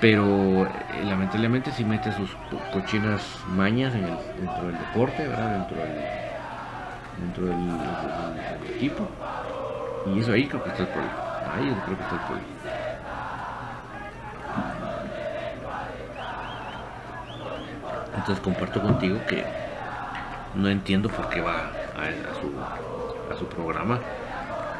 [0.00, 0.70] Pero eh,
[1.04, 2.30] lamentablemente si mete sus
[2.72, 5.94] cochinas mañas dentro del deporte, dentro del,
[7.18, 9.08] dentro del, equipo.
[10.06, 11.14] Y eso ahí creo que está el problema.
[11.54, 12.48] Ahí creo que está el problema.
[18.16, 19.44] Entonces comparto contigo que
[20.54, 23.98] no entiendo por qué va a, su, programa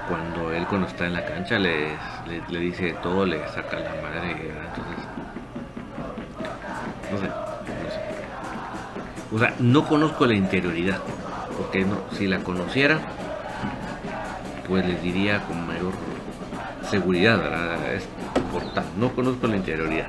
[0.09, 1.97] cuando él cuando está en la cancha le,
[2.49, 5.05] le, dice todo, le saca la madre, entonces
[7.11, 8.01] no sé, no sé.
[9.35, 10.99] O sea, no conozco la interioridad,
[11.57, 12.99] porque no, si la conociera,
[14.69, 15.93] pues les diría con mayor
[16.91, 17.95] seguridad, ¿verdad?
[17.95, 20.09] Es importante, no conozco la interioridad.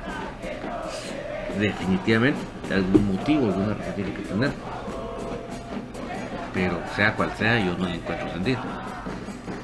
[1.58, 2.40] Definitivamente,
[2.72, 4.50] algún motivo, alguna razón tiene que tener
[6.54, 8.60] pero sea cual sea, yo no le encuentro sentido.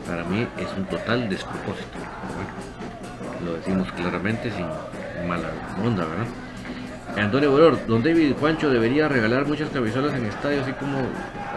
[0.06, 1.98] Para mí es un total despropósito.
[3.44, 4.66] lo decimos claramente sin
[5.26, 5.48] mala
[5.82, 6.26] onda, ¿verdad?
[7.16, 10.98] Antonio Bolor, don David Juancho debería regalar muchas camisolas en estadio, así como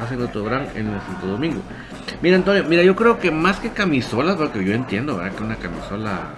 [0.02, 1.62] hacen Autobrán en el Santo Domingo.
[2.22, 5.36] Mira, Antonio, mira, yo creo que más que camisolas, porque yo entiendo, ¿verdad?
[5.36, 6.30] Que una camisola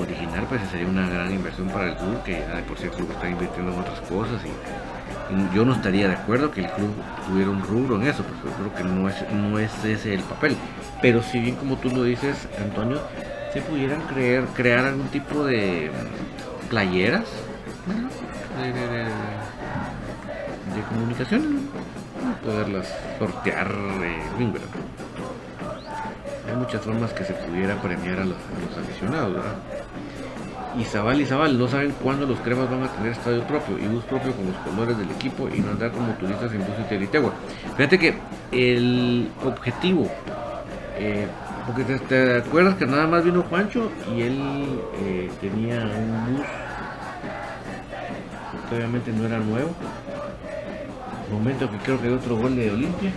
[0.00, 3.10] original, pues sería una gran inversión para el club, que de por sí el club
[3.10, 4.95] está invirtiendo en otras cosas y
[5.52, 6.92] Yo no estaría de acuerdo que el club
[7.26, 10.20] tuviera un rubro en eso, porque yo creo que no es, no es ese el
[10.20, 10.56] papel.
[11.02, 13.00] Pero si bien como tú lo dices, Antonio,
[13.52, 15.90] se pudieran creer, crear algún tipo de
[16.68, 17.24] playeras
[18.58, 19.04] de, de,
[20.74, 21.68] de, comunicación,
[22.44, 23.72] poderlas sortear,
[24.02, 24.22] eh,
[26.48, 28.38] Hay muchas formas que se pudiera premiar a los,
[28.78, 29.56] aficionados, ¿verdad?
[30.78, 33.86] Y Zabal y Zabal no saben cuándo los cremas van a tener estadio propio y
[33.86, 37.06] bus propio con los colores del equipo y no andar como turistas en bus y
[37.76, 38.14] Fíjate que
[38.52, 40.10] el objetivo,
[40.98, 41.26] eh,
[41.66, 44.38] porque te, acuerdas que nada más vino Juancho y él
[45.02, 46.46] eh, tenía un bus
[48.68, 49.70] que obviamente no era nuevo.
[51.30, 53.12] Momento que creo que hay otro gol de Olimpia.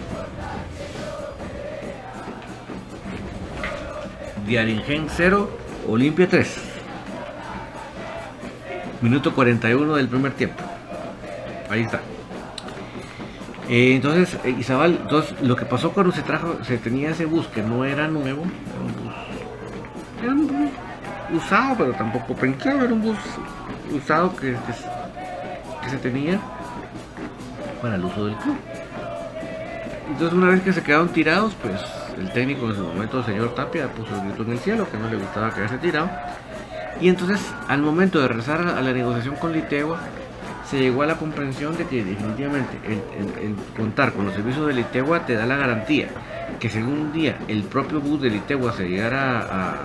[4.47, 5.49] Diaringen 0,
[5.87, 6.68] Olimpia 3.
[9.01, 10.61] Minuto 41 del primer tiempo.
[11.69, 12.01] Ahí está.
[13.69, 17.61] Eh, entonces, eh, entonces, lo que pasó cuando se trajo, se tenía ese bus que
[17.61, 18.43] no era nuevo,
[20.21, 20.69] era un bus,
[21.33, 23.17] usado, pero tampoco pensaba, era un bus
[23.95, 24.55] usado que,
[25.83, 26.39] que, se tenía
[27.81, 28.57] para el uso del club.
[30.09, 31.79] Entonces, una vez que se quedaron tirados, pues
[32.17, 34.97] el técnico en su momento, el señor Tapia, puso el grito en el cielo, que
[34.97, 36.09] no le gustaba quedarse tirado
[37.01, 39.99] y entonces, al momento de regresar a la negociación con Litegua,
[40.69, 45.25] se llegó a la comprensión de que definitivamente el, contar con los servicios de Litegua
[45.25, 46.09] te da la garantía
[46.59, 49.77] que si un día el propio bus de Litegua se llegara a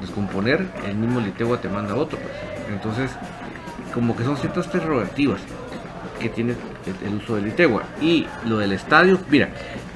[0.00, 2.18] descomponer, el mismo Litegua te manda otro.
[2.18, 2.32] Pues.
[2.70, 3.10] Entonces,
[3.94, 5.40] como que son ciertas prerrogativas
[6.20, 6.54] que tiene
[7.04, 7.84] el, uso de Litegua.
[8.00, 9.48] Y lo del estadio, mira,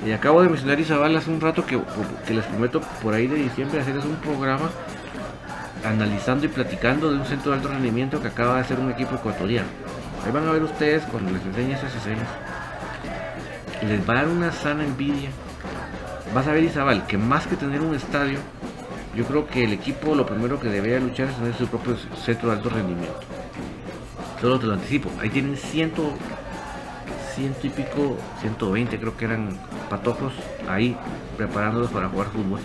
[0.07, 1.81] y acabo de mencionar Isabel hace un rato que,
[2.27, 4.71] que les prometo por ahí de diciembre hacerles un programa
[5.85, 9.15] analizando y platicando de un centro de alto rendimiento que acaba de ser un equipo
[9.15, 9.69] ecuatoriano.
[10.25, 12.29] Ahí van a ver ustedes cuando les enseñe esas escenas.
[13.87, 15.31] Les va a dar una sana envidia.
[16.35, 18.39] Vas a ver Isabel que más que tener un estadio,
[19.15, 22.51] yo creo que el equipo lo primero que debería luchar es tener su propio centro
[22.51, 23.21] de alto rendimiento.
[24.41, 25.11] Solo te lo anticipo.
[25.21, 26.13] Ahí tienen ciento,
[27.35, 29.59] ciento y pico, 120 creo que eran
[29.89, 30.33] patojos
[30.69, 30.97] ahí
[31.37, 32.61] preparándolos para jugar fútbol.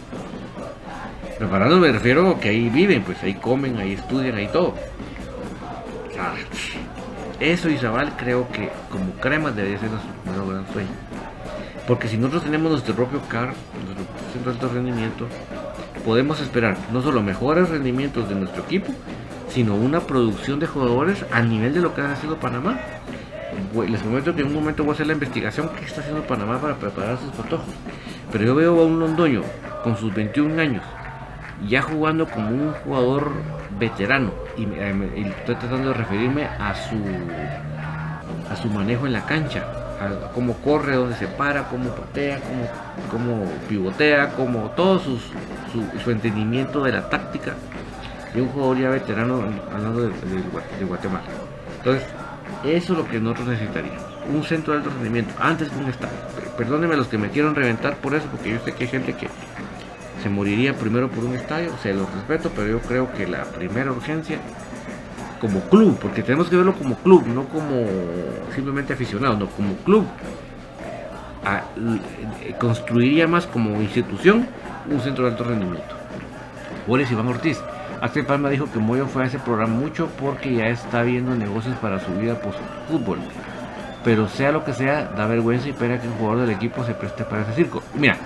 [1.37, 4.73] Preparados me refiero a que ahí viven, pues ahí comen, ahí estudian, ahí todo.
[7.41, 10.89] eso Isabel creo que como crema debería ser nuestro gran sueño.
[11.87, 13.53] Porque si nosotros tenemos nuestro propio CAR,
[13.85, 15.27] nuestro centro de alto rendimiento,
[16.05, 18.93] podemos esperar no solo mejores rendimientos de nuestro equipo,
[19.49, 22.79] sino una producción de jugadores a nivel de lo que ha haciendo Panamá.
[23.89, 26.59] Les prometo que en un momento voy a hacer la investigación que está haciendo Panamá
[26.59, 27.67] para preparar sus patojos.
[28.31, 29.41] Pero yo veo a un londoño
[29.83, 30.83] con sus 21 años
[31.67, 33.31] ya jugando como un jugador
[33.79, 36.95] veterano eh, y, estoy tratando de referirme a su
[38.49, 39.63] a su manejo en la cancha
[39.99, 42.67] a cómo corre, dónde se para, cómo patea, cómo,
[43.11, 45.17] cómo pivotea, como todo su,
[46.03, 47.53] su, entendimiento de la táctica
[48.33, 49.43] de un jugador ya veterano
[49.73, 51.23] hablando de, de, Guatemala.
[51.77, 52.03] Entonces,
[52.65, 54.03] eso es lo que nosotros necesitaríamos.
[54.33, 56.17] Un centro de alto rendimiento, antes de un estadio.
[56.57, 59.27] Perdónenme los que me quieren reventar por eso, porque yo sé que hay gente que
[60.25, 63.91] se moriría primero por un estadio, se los respeto, pero yo creo que la primera
[63.91, 64.39] urgencia
[65.39, 67.85] como club, porque tenemos que verlo como club, no como
[68.55, 70.03] simplemente aficionado, no como club,
[72.57, 74.47] construiría más como institución
[74.89, 75.95] un centro de alto rendimiento.
[76.87, 77.61] Boris Iván Ortiz.
[78.01, 81.77] Axel Palma dijo que Moyo fue a ese programa mucho porque ya está viendo negocios
[81.77, 82.57] para su vida post
[82.89, 83.19] fútbol.
[84.03, 86.95] Pero sea lo que sea, da vergüenza y espera que un jugador del equipo se
[86.95, 87.83] preste para ese circo.
[87.93, 88.17] Mira,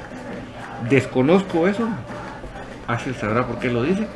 [0.88, 1.88] Desconozco eso.
[2.88, 4.08] Axel sabrá por qué lo dice.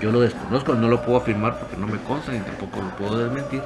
[0.00, 3.18] Yo lo desconozco, no lo puedo afirmar porque no me consta ni tampoco lo puedo
[3.18, 3.62] desmentir.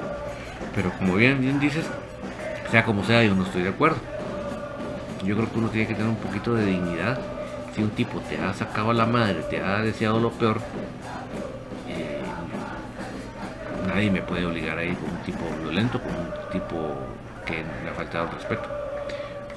[0.74, 1.86] Pero como bien, dices,
[2.70, 3.96] sea como sea, yo no estoy de acuerdo.
[5.24, 7.18] Yo creo que uno tiene que tener un poquito de dignidad.
[7.74, 10.60] Si un tipo te ha sacado a la madre, te ha deseado lo peor,
[11.88, 12.20] eh,
[13.86, 16.76] nadie me puede obligar a ir con un tipo violento, con un tipo
[17.46, 18.87] que me ha faltado respeto.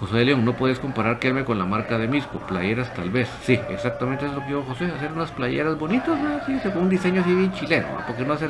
[0.02, 3.30] José León, no puedes comparar Kelme con la marca de Misco, playeras tal vez.
[3.44, 6.44] Sí, exactamente es lo que dijo José, hacer unas playeras bonitas, ¿no?
[6.44, 8.50] sí, con un diseño así bien chileno, porque no hacer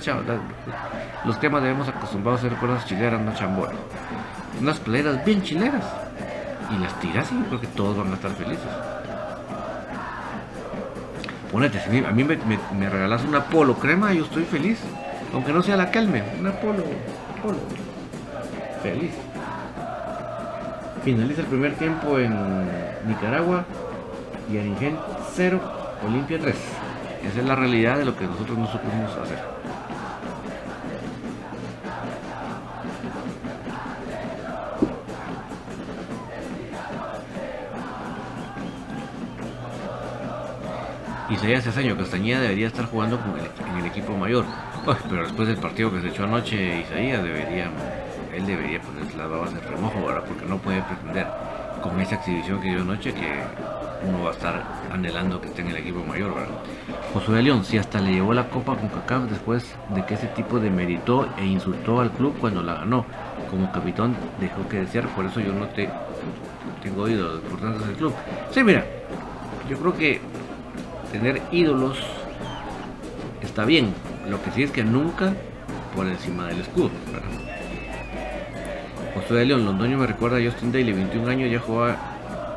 [1.25, 3.75] los temas debemos acostumbrados a hacer cosas chileras, no chambonas.
[4.61, 5.83] Unas playeras bien chileras.
[6.73, 8.71] Y las tiras y yo creo que todos van a estar felices.
[11.51, 14.79] Ponete, a mí me, regalas una polo crema, yo estoy feliz.
[15.33, 16.85] Aunque no sea la Kelme, una polo,
[17.43, 17.57] polo.
[18.81, 19.11] Feliz.
[21.03, 22.31] Finaliza el primer tiempo en
[23.07, 23.65] Nicaragua
[24.51, 24.99] y Aringen
[25.33, 25.59] 0,
[26.07, 26.55] Olimpia 3.
[27.27, 29.39] Esa es la realidad de lo que nosotros no supimos hacer.
[41.31, 43.19] Isaías Cesaño Castañeda debería estar jugando
[43.67, 44.45] en el equipo mayor.
[45.09, 47.71] Pero después del partido que se echó anoche, Isaías debería
[48.33, 51.27] él debería poner las babas de remojo, ahora porque no puede pretender
[51.81, 53.27] con esa exhibición que dio anoche que
[54.07, 56.59] uno va a estar anhelando que esté en el equipo mayor, ¿verdad?
[57.13, 60.59] Josué León, si hasta le llevó la copa con CACAF después de que ese tipo
[60.59, 63.05] demeritó e insultó al club cuando la ganó.
[63.49, 65.89] Como capitán dejó que desear, por eso yo no te
[66.81, 68.13] tengo oído de importancia del club.
[68.51, 68.85] Sí, mira,
[69.69, 70.21] yo creo que
[71.11, 71.99] tener ídolos
[73.41, 73.93] está bien.
[74.29, 75.33] Lo que sí es que nunca
[75.95, 76.89] por encima del escudo.
[79.31, 81.97] De León, Londoño me recuerda a Justin Daly, 21 años ya jugaba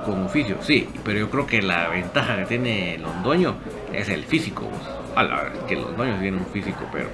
[0.05, 0.57] con oficio.
[0.61, 3.55] Sí, pero yo creo que la ventaja que tiene Londoño
[3.93, 4.69] es el físico.
[5.15, 7.09] A la verdad, que Londoño tiene un físico, pero.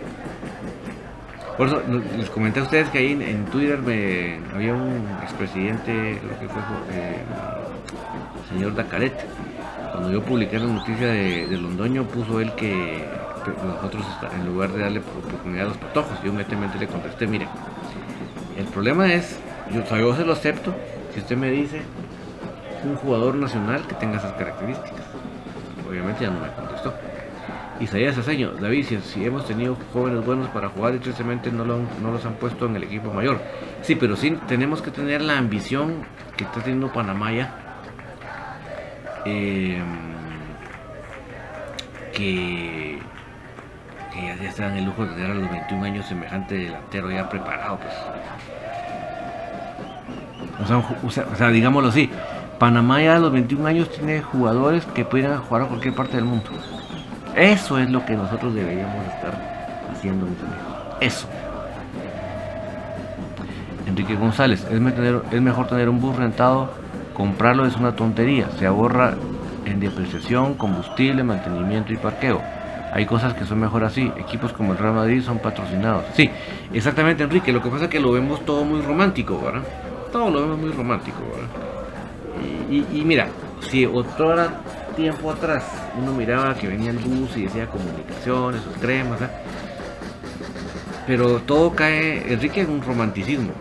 [1.56, 1.82] Por eso
[2.16, 6.62] les comenté a ustedes que ahí en, Twitter me, había un expresidente, creo que fue
[6.92, 7.22] eh,
[8.42, 9.12] el señor Dacaret,
[9.92, 13.04] cuando yo publiqué la noticia de, Londoño, puso él que
[13.62, 17.46] nosotros, en lugar de darle oportunidad a los patojos, yo inmediatamente le contesté, mire,
[18.56, 19.38] el problema es,
[19.72, 20.74] yo, yo se lo acepto,
[21.14, 21.82] si usted me dice
[22.84, 25.04] un jugador nacional que tenga esas características.
[25.88, 26.94] Obviamente ya no me contestó.
[27.80, 32.24] Isaías Aceño, David, si, hemos tenido jóvenes buenos para jugar y tristemente no, no los
[32.26, 33.40] han puesto en el equipo mayor.
[33.82, 36.04] Sí, pero sí tenemos que tener la ambición
[36.36, 37.70] que está teniendo Panamá ya
[39.24, 39.84] Em,
[42.14, 42.98] que,
[44.14, 47.28] ya, ya se dan el lujo de tener a los 21 años semejante delantero ya
[47.28, 47.92] preparado, pues.
[50.62, 52.10] O sea, digámoslo así,
[52.58, 56.24] Panamá ya a los 21 años tiene jugadores que pueden jugar a cualquier parte del
[56.24, 56.50] mundo.
[57.34, 60.96] Eso es lo que nosotros deberíamos estar haciendo, mis amigos.
[61.00, 61.28] Eso.
[63.86, 66.70] Enrique González, es, es mejor tener un bus rentado
[67.20, 69.14] Comprarlo es una tontería, se ahorra
[69.66, 72.40] en depreciación, combustible, mantenimiento y parqueo.
[72.94, 74.10] Hay cosas que son mejor así.
[74.16, 76.04] Equipos como el Real Madrid son patrocinados.
[76.14, 76.30] Sí,
[76.72, 77.52] exactamente, Enrique.
[77.52, 79.60] Lo que pasa es que lo vemos todo muy romántico, ¿verdad?
[80.12, 81.70] Todo lo vemos muy romántico, ¿verdad?
[82.70, 83.28] Y, mira,
[83.68, 84.34] si otro
[84.96, 85.64] tiempo atrás
[86.00, 89.20] uno miraba que venía el bus y decía comunicaciones, sus cremas,
[91.06, 93.52] pero todo cae, Enrique, en un romanticismo.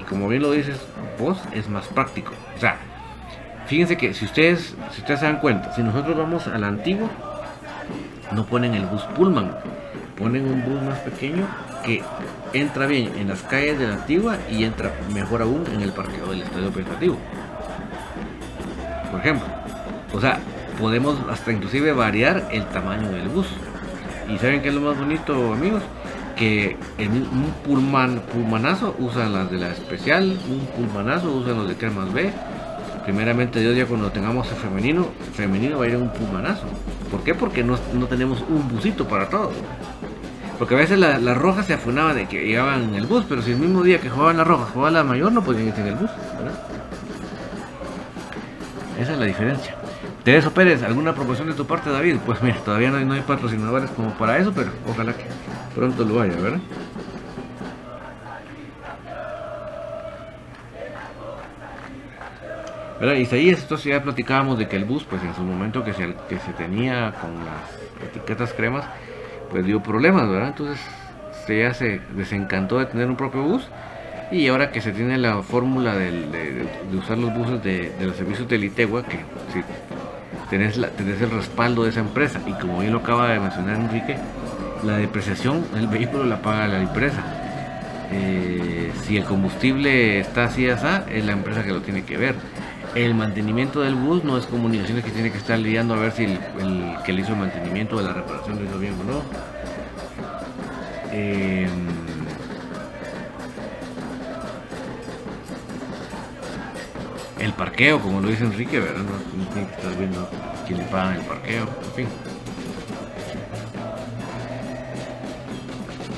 [0.00, 0.80] Y como bien lo dices
[1.18, 2.32] vos, es más práctico.
[2.56, 2.76] O sea,
[3.66, 7.08] fíjense que si ustedes, si ustedes se dan cuenta, si nosotros vamos a la antigua,
[8.32, 9.56] no ponen el bus Pullman,
[10.16, 11.46] ponen un bus más pequeño
[11.86, 12.02] que
[12.52, 16.26] entra bien en las calles de la antigua y entra mejor aún en el parqueo
[16.26, 17.16] del estadio operativo.
[19.10, 19.46] Por ejemplo,
[20.12, 20.40] o sea,
[20.78, 23.46] podemos hasta inclusive variar el tamaño del bus.
[24.28, 25.82] ¿Y saben qué es lo más bonito, amigos?
[26.36, 31.76] que en un pulman, pulmanazo usan las de la especial, un pulmanazo usan los de
[31.76, 32.30] cremas B.
[33.04, 36.66] Primeramente Dios ya cuando tengamos el femenino, femenino va a ir en un pulmanazo.
[37.10, 37.34] ¿Por qué?
[37.34, 37.76] Porque no,
[38.08, 39.52] tenemos un busito para todo.
[40.58, 43.52] Porque a veces la, roja se afunaba de que llegaban en el bus, pero si
[43.52, 45.94] el mismo día que jugaban la roja jugaba la mayor, no podían ir en el
[45.96, 46.10] bus.
[48.98, 49.74] Esa es la diferencia.
[50.24, 52.16] Tereso Pérez, ¿alguna proposición de tu parte, David?
[52.24, 55.26] Pues mira, todavía no hay, no hay patrocinadores como para eso, pero ojalá que
[55.74, 56.60] pronto lo haya, ¿verdad?
[62.98, 63.14] ¿verdad?
[63.16, 66.38] Isaías, esto ya platicábamos de que el bus, pues en su momento que se, que
[66.38, 68.86] se tenía con las etiquetas cremas,
[69.50, 70.48] pues dio problemas, ¿verdad?
[70.48, 70.80] Entonces
[71.48, 73.68] ya se desencantó de tener un propio bus
[74.30, 76.66] y ahora que se tiene la fórmula de,
[76.96, 79.18] usar los buses de, los servicios de Litegua, que
[79.52, 79.62] si
[80.50, 84.16] tenés, el respaldo de esa empresa y como bien lo acaba de mencionar Enrique,
[84.84, 87.22] la depreciación el vehículo la paga la empresa.
[88.12, 92.34] Eh, si el combustible está así, así, es la empresa que lo tiene que ver.
[92.96, 96.24] El mantenimiento del bus no es comunicaciones que tiene que estar lidiando a ver si
[96.24, 96.38] el,
[97.04, 99.22] que le hizo el mantenimiento de la reparación lo hizo bien o no.
[101.12, 101.68] Eh,
[107.38, 109.02] el parqueo, como lo dice Enrique, ¿verdad?
[109.02, 110.30] No, tiene que estar viendo
[110.66, 112.08] quién le paga el parqueo, en fin.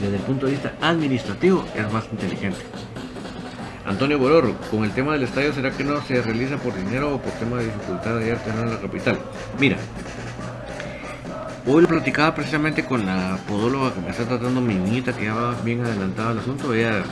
[0.01, 2.61] Desde el punto de vista administrativo es más inteligente.
[3.89, 7.19] Antonio Boror, con el tema del estadio, ¿será que no se realiza por dinero o
[7.19, 9.19] por tema de dificultad de tener en la capital?
[9.59, 9.79] Mira,
[11.67, 15.35] hoy lo platicaba precisamente con la podóloga que me está tratando mi niñita, que ya
[15.35, 16.75] va bien adelantada al asunto.
[16.75, 17.03] Ella,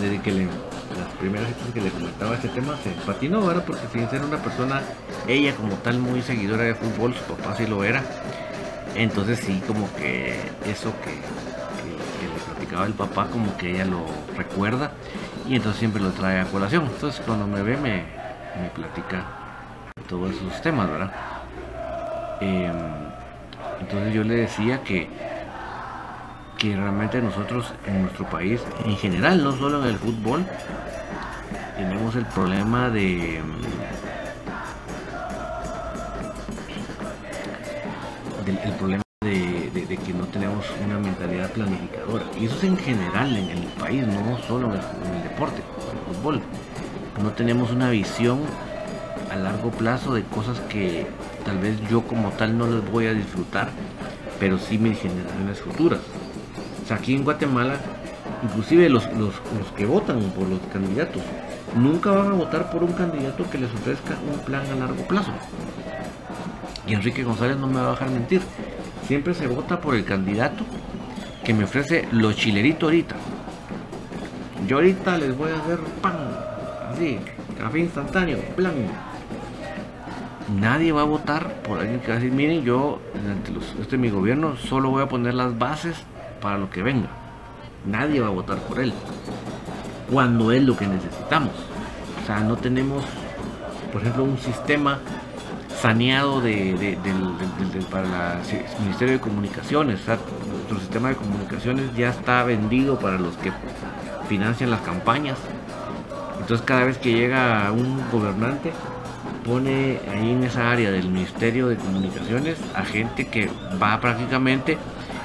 [0.00, 3.64] desde que le las primeras que le comentaba este tema se patinó, ¿verdad?
[3.66, 4.82] Porque sin ser una persona,
[5.26, 8.04] ella como tal muy seguidora de fútbol, su papá sí lo era.
[8.94, 14.04] Entonces sí, como que eso que, le platicaba el papá, como que ella lo
[14.36, 14.92] recuerda
[15.48, 16.84] y entonces siempre lo trae a colación.
[16.86, 18.04] Entonces cuando me ve me,
[18.60, 19.24] me platica
[20.08, 21.12] todos esos temas, ¿verdad?
[22.40, 22.76] Em,
[23.80, 25.08] Entonces yo le decía que,
[26.58, 30.44] que realmente nosotros en nuestro país, en general, no solo en el fútbol,
[31.76, 33.40] tenemos el problema de
[38.46, 39.02] el problema
[40.10, 42.24] que no tenemos una mentalidad planificadora.
[42.38, 46.16] Y eso es en general en el país, no solo en el, deporte, en el
[46.16, 46.40] fútbol.
[47.22, 48.40] No tenemos una visión
[49.30, 51.06] a largo plazo de cosas que
[51.44, 53.70] tal vez yo como tal no les voy a disfrutar,
[54.40, 56.00] pero sí mis generaciones futuras.
[56.82, 57.76] O sea, aquí en Guatemala,
[58.42, 61.22] inclusive los, los, los que votan por los candidatos,
[61.76, 65.30] nunca van a votar por un candidato que les ofrezca un plan a largo plazo.
[66.86, 68.40] Y Enrique González no me va a dejar mentir.
[69.10, 70.64] Siempre se vota por el candidato
[71.42, 73.16] que me ofrece los chileritos ahorita.
[74.68, 76.14] Yo ahorita les voy a hacer pan,
[76.92, 77.18] así,
[77.58, 78.72] café instantáneo, plan.
[80.60, 83.00] Nadie va a votar por alguien que va a decir, miren, yo,
[83.80, 85.96] este es mi gobierno, solo voy a poner las bases
[86.40, 87.08] para lo que venga.
[87.84, 88.92] Nadie va a votar por él.
[90.08, 91.50] Cuando es lo que necesitamos.
[92.22, 93.04] O sea, no tenemos,
[93.92, 95.00] por ejemplo, un sistema
[95.78, 96.98] saneado de,
[97.90, 100.00] para el Ministerio de Comunicaciones.
[100.06, 103.52] nuestro sistema de comunicaciones ya está vendido para los que
[104.28, 105.38] financian las campañas.
[106.40, 108.72] Entonces cada vez que llega un gobernante
[109.44, 113.50] pone ahí en esa área del Ministerio de Comunicaciones a gente que
[113.82, 114.76] va prácticamente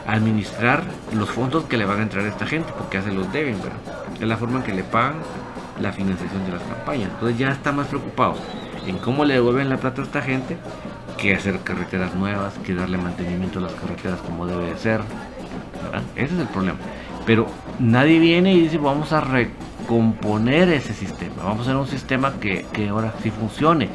[0.08, 0.84] a administrar
[1.14, 3.58] los fondos que le van a entrar a esta gente, porque ya se los deben,
[4.16, 5.16] Es la forma en que le pagan
[5.82, 7.10] la financiación de las campañas.
[7.14, 8.36] Entonces ya está más preocupado
[8.88, 10.58] en cómo le devuelven la plata a esta gente
[11.18, 15.02] que hacer carreteras nuevas, que darle mantenimiento a las carreteras como debe de ser.
[16.16, 16.78] Ese es el problema.
[17.26, 17.48] Pero
[17.80, 22.66] nadie viene y dice vamos a recomponer ese sistema, vamos a hacer un sistema que,
[22.90, 23.90] ahora sí funcione,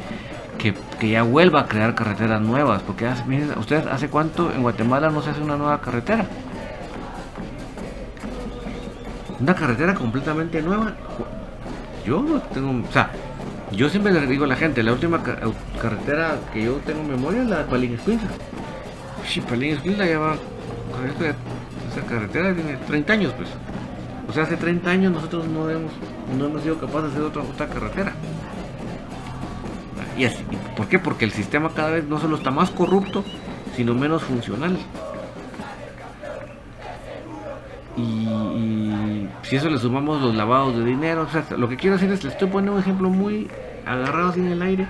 [0.57, 0.75] que,
[1.07, 5.29] ya vuelva a crear carreteras nuevas, porque miren, ustedes hace cuánto en Guatemala no se
[5.31, 6.25] hace una nueva carretera.
[9.39, 10.93] Una carretera completamente nueva.
[12.05, 13.11] Yo no tengo, o sea,
[13.71, 15.21] yo siempre le digo a la gente, la última
[15.81, 18.27] carretera que yo tengo en memoria es la de Palín Escuinza.
[19.27, 23.49] Sí, Palín Escuinza ya va, esa carretera tiene 30 años pues.
[24.29, 25.91] O sea, hace 30 años nosotros no hemos,
[26.37, 28.13] no hemos sido capaces de hacer otra, otra carretera.
[30.17, 30.43] Y así,
[30.75, 30.99] ¿Por qué?
[30.99, 33.23] Porque el sistema cada vez no solo está más corrupto,
[33.75, 34.77] sino menos funcional.
[37.97, 42.11] Y, si eso le sumamos los lavados de dinero, o sea, lo que quiero decir
[42.11, 43.49] es, le estoy poniendo un ejemplo muy
[43.85, 44.87] agarrado así en el aire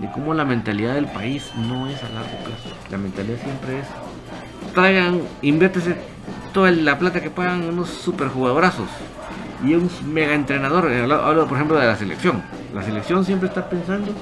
[0.00, 2.74] de cómo la mentalidad del país no es a largo plazo.
[2.90, 3.86] La mentalidad siempre es,
[4.74, 5.96] traigan, inviértese
[6.52, 8.88] toda la plata que pagan unos super jugadorazos
[9.64, 10.90] y un mega entrenador.
[10.90, 12.42] Hablo, por ejemplo de la selección.
[12.74, 14.12] La selección siempre está pensando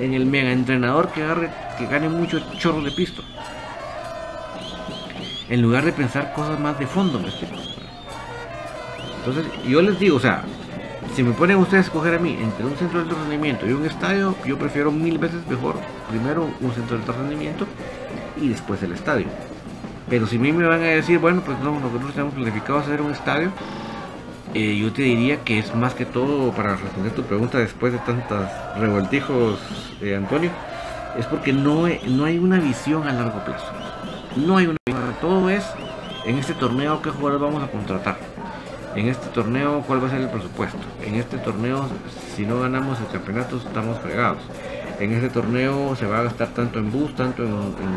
[0.00, 3.22] en el mega entrenador que agarre, que gane mucho chorro de pisto
[5.50, 7.28] en lugar de pensar cosas más de fondo, ¿me
[9.18, 10.44] Entonces, yo les digo, o sea,
[11.14, 13.84] si me ponen ustedes a escoger a mí entre un centro de entrenamiento y un
[13.84, 15.74] estadio, yo prefiero mil veces mejor
[16.08, 17.66] primero un centro de entrenamiento
[18.40, 19.26] y después el estadio.
[20.08, 23.02] Pero si a mí me van a decir, bueno, pues no, nosotros tenemos planificado hacer
[23.02, 23.50] un estadio,
[24.54, 27.98] eh, yo te diría que es más que todo, para responder tu pregunta después de
[27.98, 29.58] tantos revoltijos,
[30.00, 30.50] eh, Antonio,
[31.18, 33.66] es porque no, no hay una visión a largo plazo.
[34.36, 34.79] No hay una
[35.12, 35.64] todo es
[36.24, 38.18] en este torneo qué jugadores vamos a contratar.
[38.94, 40.78] En este torneo cuál va a ser el presupuesto.
[41.04, 41.88] En este torneo
[42.36, 44.38] si no ganamos el campeonato estamos fregados.
[44.98, 47.52] En este torneo se va a gastar tanto en bus, tanto en,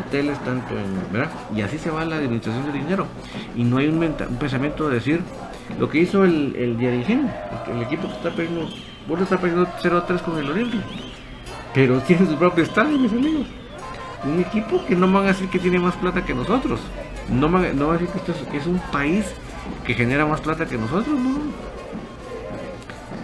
[0.06, 1.12] hoteles, tanto en...
[1.12, 1.30] ¿verdad?
[1.54, 3.06] Y así se va la administración del dinero.
[3.54, 4.00] Y no hay un,
[4.38, 5.20] pensamiento de decir
[5.78, 8.68] lo que hizo el, el el, equipo que está perdiendo,
[9.06, 10.80] bueno, está perdiendo 0-3 con el Olimpia.
[11.74, 13.46] Pero tiene su propio estadio, mis amigos
[14.24, 16.80] un equipo que no van a decir que tiene más plata que nosotros.
[17.30, 19.26] No van, no a decir que, esto es, un país
[19.86, 21.38] que genera más plata que nosotros, no.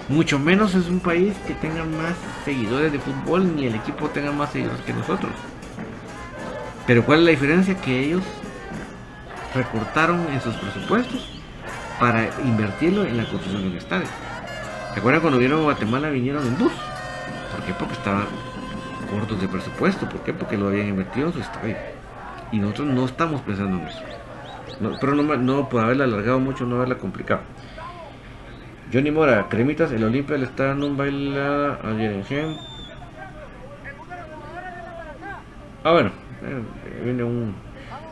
[0.08, 4.32] Mucho menos es un país que tenga más seguidores de fútbol ni el equipo tenga
[4.32, 5.30] más seguidores que nosotros.
[6.86, 7.76] Pero ¿cuál es la diferencia?
[7.76, 8.22] Que ellos
[9.54, 11.28] recortaron en sus presupuestos
[12.00, 14.06] para invertirlo en la construcción de un estadio.
[14.92, 16.72] ¿Se acuerdan cuando vieron a Guatemala vinieron en bus?
[17.54, 17.72] ¿Por qué?
[17.74, 18.26] Porque estaba
[19.08, 20.08] cortos de presupuesto.
[20.08, 20.32] ¿Por qué?
[20.32, 21.76] Porque lo habían invertido en su estadio.
[22.52, 24.02] Y nosotros no estamos pensando en eso.
[25.00, 27.42] pero no, no por haberla alargado mucho, no haberla complicado.
[28.92, 31.40] Johnny Mora, Cremitas, el Olimpia le está dando un baile
[31.84, 32.56] ayer en Gem.
[35.84, 36.10] Ah, bueno,
[36.42, 37.54] eh, viene un.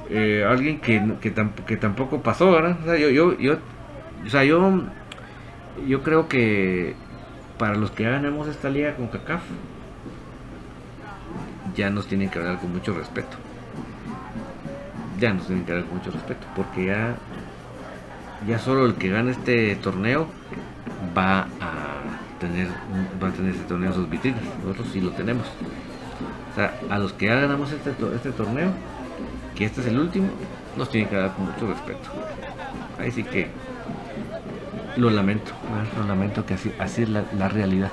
[0.09, 1.35] Eh, alguien que, que,
[1.67, 2.79] que, tampoco pasó, ¿verdad?
[2.97, 3.59] Yo, yo, yo,
[4.25, 4.85] o sea, yo,
[5.87, 6.95] yo creo que
[7.59, 9.43] para los que ya ganemos esta liga con CACAF,
[11.75, 13.37] ya nos tienen que hablar con mucho respeto.
[15.19, 17.17] Ya nos tienen que dar mucho respeto, porque ya,
[18.47, 20.29] ya solo el que gane este torneo
[21.17, 21.99] va a
[22.41, 22.69] tener,
[23.23, 24.43] va a tener este torneo en sus vitrinas.
[24.63, 25.47] Nosotros sí lo tenemos.
[26.53, 28.71] O sea, a los que ya ganamos este, este torneo,
[29.55, 30.29] que este es el último,
[30.77, 32.09] nos tienen que dar con mucho respeto.
[32.99, 33.49] Ahí sí que
[34.97, 35.53] lo lamento,
[35.97, 37.91] lo lamento que así, así es la, realidad.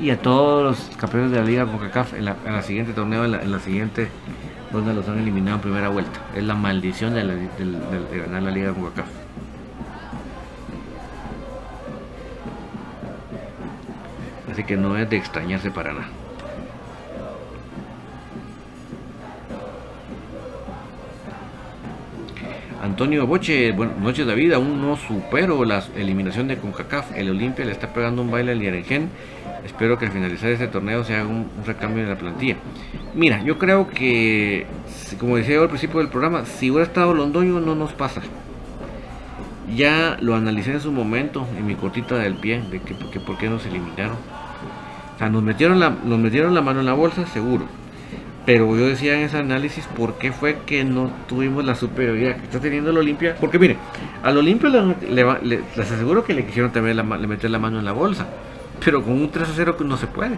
[0.00, 3.60] Y a todos los campeones de la Liga CONCACAF en la, siguiente torneo, en la,
[3.60, 4.08] siguiente
[4.72, 6.20] donde los han eliminado en primera vuelta.
[6.34, 7.22] Es la maldición de,
[8.18, 9.06] ganar la Liga CONCACAF.
[14.50, 16.08] Así que no es de extrañarse para nada.
[22.82, 27.16] Antonio Boche, buenas noches David, aún no supero la eliminación de CONCACAF.
[27.16, 29.08] El Olimpia le está pegando un baile al Yarengen.
[29.64, 32.56] Espero que al finalizar este torneo se haga un, recambio en la plantilla.
[33.14, 34.66] Mira, yo creo que,
[35.20, 38.22] como decía al principio del programa, si hubiera estado Londoño no nos pasa.
[39.74, 43.48] Ya lo analicé en su momento, en mi cortita del pie, de que, por qué
[43.48, 44.16] nos eliminaron.
[45.14, 47.66] O sea, nos metieron, la, nos metieron la mano en la bolsa, seguro
[48.44, 52.44] pero yo decía en ese análisis por qué fue que no tuvimos la superioridad que
[52.44, 53.36] está teniendo el Olimpia.
[53.40, 53.76] Porque mire,
[54.22, 58.26] al Olimpia les aseguro que le quisieron también le meter la mano en la bolsa.
[58.84, 60.36] Pero con un 3 a 0 no se puede.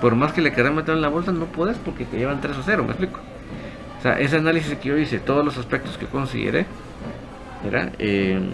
[0.00, 2.56] Por más que le quieran meter en la bolsa, no puedes porque te llevan 3
[2.56, 3.20] a 0, me explico.
[3.98, 6.64] O sea, ese análisis que yo hice, todos los aspectos que consideré,
[7.66, 8.50] era, em,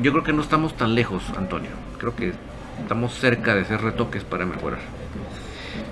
[0.00, 1.70] yo creo que no estamos tan lejos, Antonio.
[1.98, 2.32] Creo que
[2.80, 4.78] estamos cerca de hacer retoques para mejorar.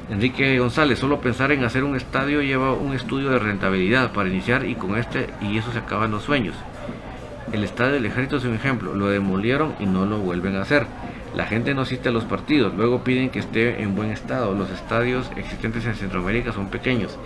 [0.09, 4.65] Enrique González, solo pensar en hacer un estadio lleva un estudio de rentabilidad para iniciar
[4.65, 6.55] y con este y eso se acaban los sueños.
[7.53, 10.87] El estadio del ejército es un ejemplo, lo demolieron y no lo vuelven a hacer.
[11.37, 14.55] La gente no asiste a los partidos, luego piden que esté en buen estado.
[14.55, 17.19] Los estadios existentes en Centroamérica son pequeños.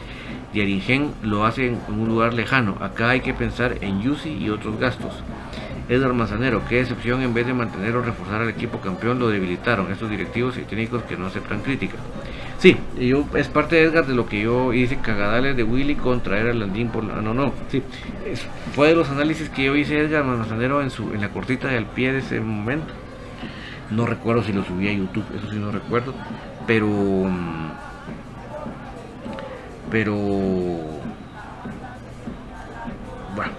[0.53, 2.77] Dieringen lo hace en un lugar lejano.
[2.81, 5.23] Acá hay que pensar en Yusi y otros gastos.
[5.89, 9.93] Edgar Manzanero, qué excepción en vez de mantener o reforzar al equipo campeón lo debilitaron
[9.93, 11.95] estos directivos y técnicos que no aceptan crítica.
[12.59, 16.39] Sí, yo, es parte de Edgar de lo que yo hice cagadales de Willy contra
[16.39, 17.83] era Landín por ah, no no sí
[18.75, 21.87] fue de los análisis que yo hice Edgar Manzanero en su en la cortita del
[21.87, 22.93] pie de ese momento
[23.91, 26.15] no recuerdo si lo subí a YouTube eso sí no recuerdo
[26.67, 27.71] pero mm,
[29.91, 30.17] pero
[33.35, 33.53] bueno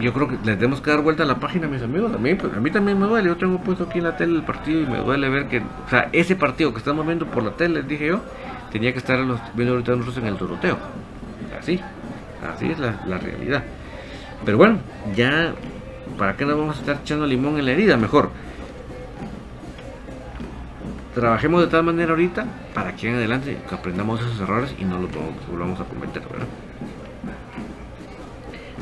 [0.00, 2.34] yo creo que les tenemos que dar vuelta a la página mis amigos a mí,
[2.34, 4.82] pues, a mí también me duele yo tengo puesto aquí en la tele el partido
[4.82, 7.76] y me duele ver que o sea ese partido que estamos viendo por la tele
[7.76, 8.20] les dije yo
[8.70, 9.18] tenía que estar
[9.54, 10.76] viendo ahorita nosotros en el Doroteo.
[11.58, 11.80] Así,
[12.46, 13.62] así es la, realidad.
[14.44, 14.78] Pero bueno,
[15.14, 15.54] ya,
[16.18, 17.96] ¿para qué nos vamos a estar echando limón en la herida?
[17.96, 18.30] Mejor,
[21.16, 22.44] trabajemos de tal manera ahorita
[22.74, 25.10] para que en adelante aprendamos esos errores y no los
[25.50, 26.46] volvamos a cometer, ¿verdad?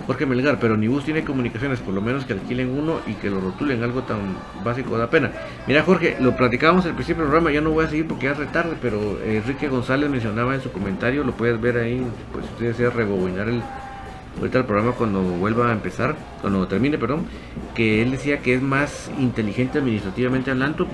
[0.05, 3.31] Jorge Melgar, pero ni bus tiene comunicaciones, por lo menos que alquilen uno y que
[3.31, 4.19] lo rotulen, algo tan
[4.65, 5.31] básico da pena.
[5.69, 8.33] Mira Jorge, lo platicábamos al principio del programa, ya no voy a seguir porque ya
[8.33, 12.47] es retarde, pero eh, Enrique González mencionaba en su comentario, lo puedes ver ahí, pues
[12.47, 13.63] si usted desea rebobinar el,
[14.39, 17.27] ahorita el programa cuando vuelva a empezar, cuando termine, perdón,
[17.75, 20.87] que él decía que es más inteligente administrativamente hablando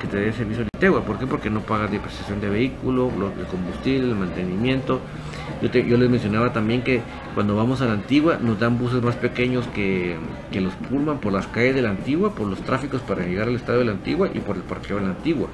[0.00, 1.04] que te dé servicio de Itegua.
[1.04, 1.26] ¿Por qué?
[1.26, 5.00] Porque no pagas depreciación de vehículo, de combustible, el mantenimiento.
[5.60, 7.02] Yo, les mencionaba también que
[7.34, 10.16] cuando vamos a la antigua nos dan buses más pequeños que,
[10.52, 13.80] los Pullman por las calles de la antigua, por los tráficos para llegar al estadio
[13.80, 15.48] de la antigua y por el parqueo de la antigua.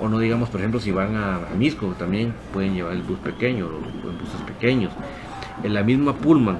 [0.00, 3.68] O no digamos, por ejemplo, si van a, Misco, también pueden llevar el bus pequeño,
[3.68, 4.90] los buses pequeños.
[5.62, 6.58] En la misma Pullman,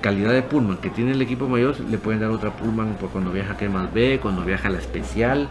[0.00, 3.30] calidad de Pullman que tiene el equipo mayor, le pueden dar otra Pullman por cuando
[3.30, 5.48] viaja a más B, cuando viaja a la especial,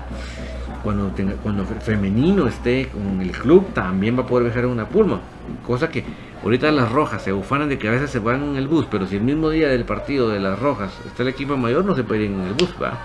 [0.84, 4.88] cuando tenga, cuando femenino esté con el club, también va a poder viajar en una
[4.88, 5.20] Pullman.
[5.66, 6.04] Cosa que
[6.44, 9.06] ahorita las rojas se ufanan de que a veces se van en el bus, pero
[9.06, 12.04] si el mismo día del partido de las rojas está el equipo mayor, no se
[12.04, 12.98] puede ir en el bus, ¿va?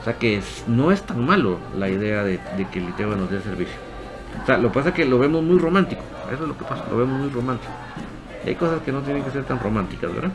[0.00, 2.38] O sea que no es tan malo la idea de,
[2.70, 3.74] que el ITEBA nos dé servicio.
[4.42, 6.02] O sea, lo que pasa es que lo vemos muy romántico.
[6.30, 7.72] Eso es lo que pasa, lo vemos muy romántico.
[8.46, 10.30] Hay cosas que no tienen que ser tan románticas, ¿verdad?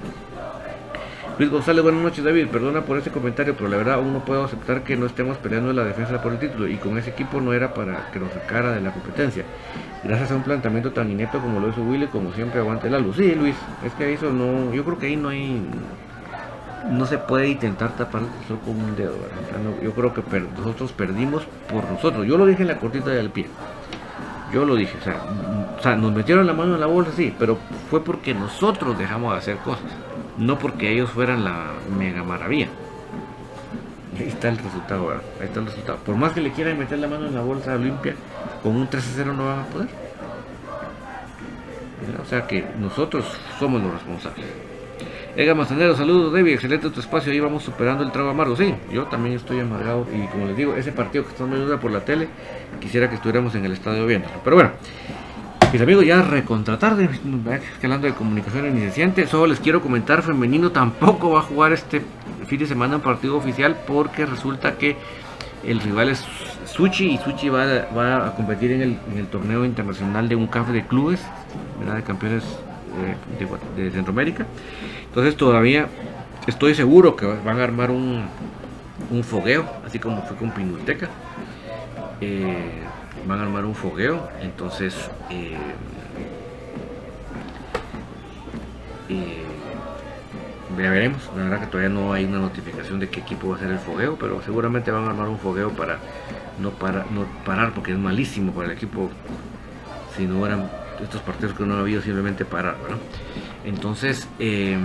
[1.39, 4.43] Luis González, buenas noches David, perdona por ese comentario, pero la verdad aún no puedo
[4.43, 7.39] aceptar que no estemos peleando en la defensa por el título y con ese equipo
[7.39, 9.45] no era para que nos sacara de la competencia.
[10.03, 13.15] Gracias a un planteamiento tan inepto como lo hizo Willy, como siempre aguante la luz.
[13.15, 13.55] Sí, Luis,
[13.85, 15.65] es que eso no, yo creo que ahí no hay,
[16.91, 19.15] no se puede intentar tapar el sol con un dedo.
[19.81, 20.21] yo creo que
[20.57, 22.27] nosotros perdimos por nosotros.
[22.27, 23.47] Yo lo dije en la cortita del pie.
[24.53, 25.21] Yo lo dije, o sea,
[25.77, 27.57] o sea, nos metieron la mano en la bolsa, sí, pero
[27.89, 29.91] fue porque nosotros dejamos de hacer cosas
[30.39, 32.69] no porque ellos fueran la mega maravilla.
[34.17, 35.99] Ahí está el resultado, ahí está el resultado.
[35.99, 38.15] Por más que le quieran meter la mano en la bolsa Olimpia,
[38.63, 39.89] con un 3 0 no van a poder.
[42.21, 43.25] O sea que nosotros
[43.59, 44.45] somos los responsables.
[45.35, 48.55] Ega Mazanero, saludos David, excelente tu espacio, ahí vamos superando el trago amargo.
[48.55, 51.91] Sí, yo también estoy amargado y como les digo, ese partido que estamos viendo por
[51.91, 52.27] la tele,
[52.79, 54.33] quisiera que estuviéramos en el estadio viéndolo.
[54.43, 54.71] Pero bueno,
[55.71, 56.97] mis amigos, ya recontratar,
[57.83, 62.01] hablando de comunicación iniciante, solo les quiero comentar, femenino tampoco va a jugar este
[62.47, 64.97] fin de semana en partido oficial porque resulta que
[65.63, 66.25] el rival es
[66.65, 68.81] Suchi y Suchi va, a competir en
[69.15, 71.21] el, torneo internacional de un café de clubes,
[71.95, 74.47] de campeones eh, de, de Centroamérica.
[75.09, 75.87] Entonces todavía
[76.47, 78.25] estoy seguro que van a armar un,
[79.09, 81.09] un fogueo, así como fue con Pinuteca.
[82.21, 82.83] Eh,
[83.27, 84.95] van a armar un fogueo, entonces
[85.29, 85.57] eh,
[89.09, 89.43] eh,
[90.77, 91.29] veremos.
[91.35, 93.79] La verdad que todavía no hay una notificación de qué equipo va a ser el
[93.79, 95.97] fogueo, pero seguramente van a armar un fogueo para
[96.59, 99.09] no, para, no parar, porque es malísimo para el equipo
[100.15, 100.69] si no eran
[101.01, 102.97] estos partidos que no ha habido simplemente parar, ¿no?
[103.65, 104.77] Entonces, eh,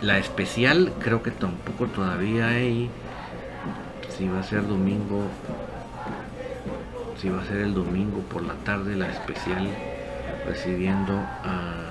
[0.00, 2.90] la especial creo que tampoco todavía hay.
[4.16, 5.22] Si va a ser domingo,
[7.20, 9.68] si va a ser el domingo por la tarde la especial
[10.46, 11.14] recibiendo
[11.44, 11.87] a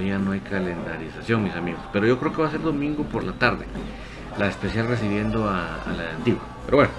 [0.00, 1.82] todavía no hay calendarización, mis amigos.
[1.92, 3.66] Pero yo creo que va a ser domingo por la tarde.
[4.38, 6.40] La especial recibiendo a, la antigua.
[6.64, 6.92] Pero bueno.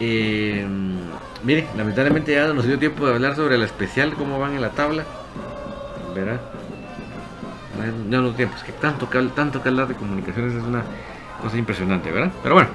[0.00, 0.66] Eh,
[1.44, 4.62] mire, lamentablemente ya no nos dio tiempo de hablar sobre la especial, cómo van en
[4.62, 5.04] la tabla.
[6.14, 6.40] Verá.
[8.08, 10.84] Ya no tiempo, es que tanto que, tanto que hablar de comunicaciones es una
[11.42, 12.32] cosa impresionante, ¿verdad?
[12.42, 12.70] Pero bueno,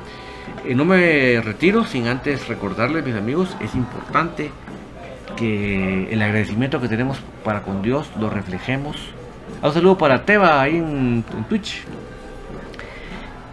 [0.64, 4.52] eh, no me retiro sin antes recordarles, mis amigos, es importante
[5.38, 8.98] que el agradecimiento que tenemos para con Dios lo reflejemos.
[9.62, 11.84] Un saludo para Teba ahí en, Twitch.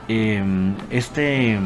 [0.08, 1.58] Em, este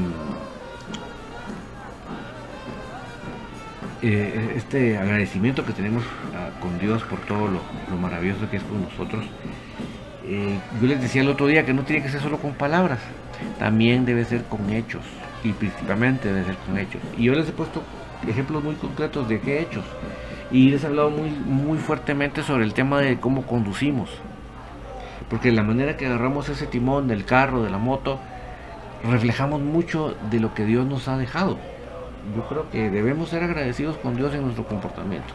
[4.00, 6.04] eh, este agradecimiento que tenemos
[6.34, 9.24] ah, con Dios por todo lo, maravilloso que es con nosotros.
[10.24, 13.00] Eh, yo les decía el otro día que no tiene que ser solo con palabras,
[13.58, 15.02] también debe ser con hechos
[15.45, 17.01] y principalmente debe ser con hechos.
[17.16, 17.82] Y yo les he puesto
[18.26, 19.84] ejemplos muy concretos de qué hechos.
[20.51, 24.11] Y les he hablado muy, muy fuertemente sobre el tema de cómo conducimos.
[25.28, 28.18] Porque la manera que agarramos ese timón del carro, de la moto,
[29.05, 31.59] reflejamos mucho de lo que Dios nos ha dejado.
[32.34, 35.34] Yo creo que debemos ser agradecidos con Dios en nuestro comportamiento.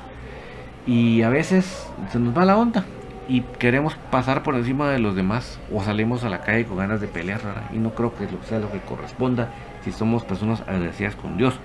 [0.86, 2.84] Y a veces se nos va la onda
[3.28, 7.02] y queremos pasar por encima de los demás o salimos a la calle con ganas
[7.02, 7.42] de pelear
[7.74, 9.50] y no creo que sea lo que corresponda
[9.84, 11.56] si somos personas agradecidas con Dios.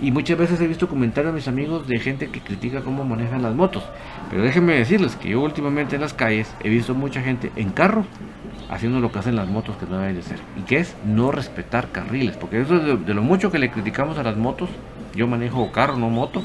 [0.00, 3.42] Y muchas veces he visto comentarios de mis amigos de gente que critica cómo manejan
[3.42, 3.84] las motos.
[4.30, 8.04] Pero déjenme decirles que yo últimamente en las calles he visto mucha gente en carro
[8.70, 10.38] haciendo lo que hacen las motos que no deben de ser.
[10.56, 12.36] Y que es no respetar carriles.
[12.36, 14.70] Porque eso es de, lo mucho que le criticamos a las motos.
[15.14, 16.42] Yo manejo carro, no moto.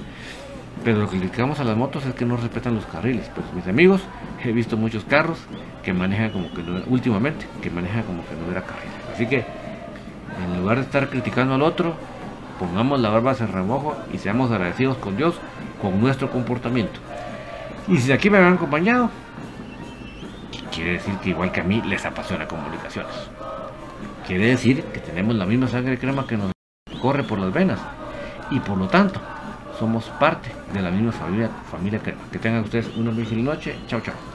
[0.86, 3.28] Pero lo que criticamos a las motos es que no respetan los carriles.
[3.34, 4.02] Pues mis amigos,
[4.44, 5.40] he visto muchos carros
[5.84, 8.94] que manejan como que no, últimamente, que manejan como que no era carriles.
[9.12, 9.38] Así que
[10.44, 11.96] en lugar de estar criticando al otro,
[12.60, 15.34] pongamos la barba en remojo y seamos agradecidos con Dios
[15.82, 17.00] con nuestro comportamiento.
[17.88, 19.10] Y si aquí me han acompañado,
[20.72, 23.12] quiere decir que igual que a mí les apasiona comunicaciones.
[24.28, 26.52] Quiere decir que tenemos la misma sangre crema que nos
[27.02, 27.80] corre por las venas
[28.52, 29.20] y por lo tanto
[29.80, 32.21] somos parte de la misma familia, familia crema.
[32.32, 33.76] Que tengan ustedes una feliz noche.
[33.88, 34.35] Chao, chao.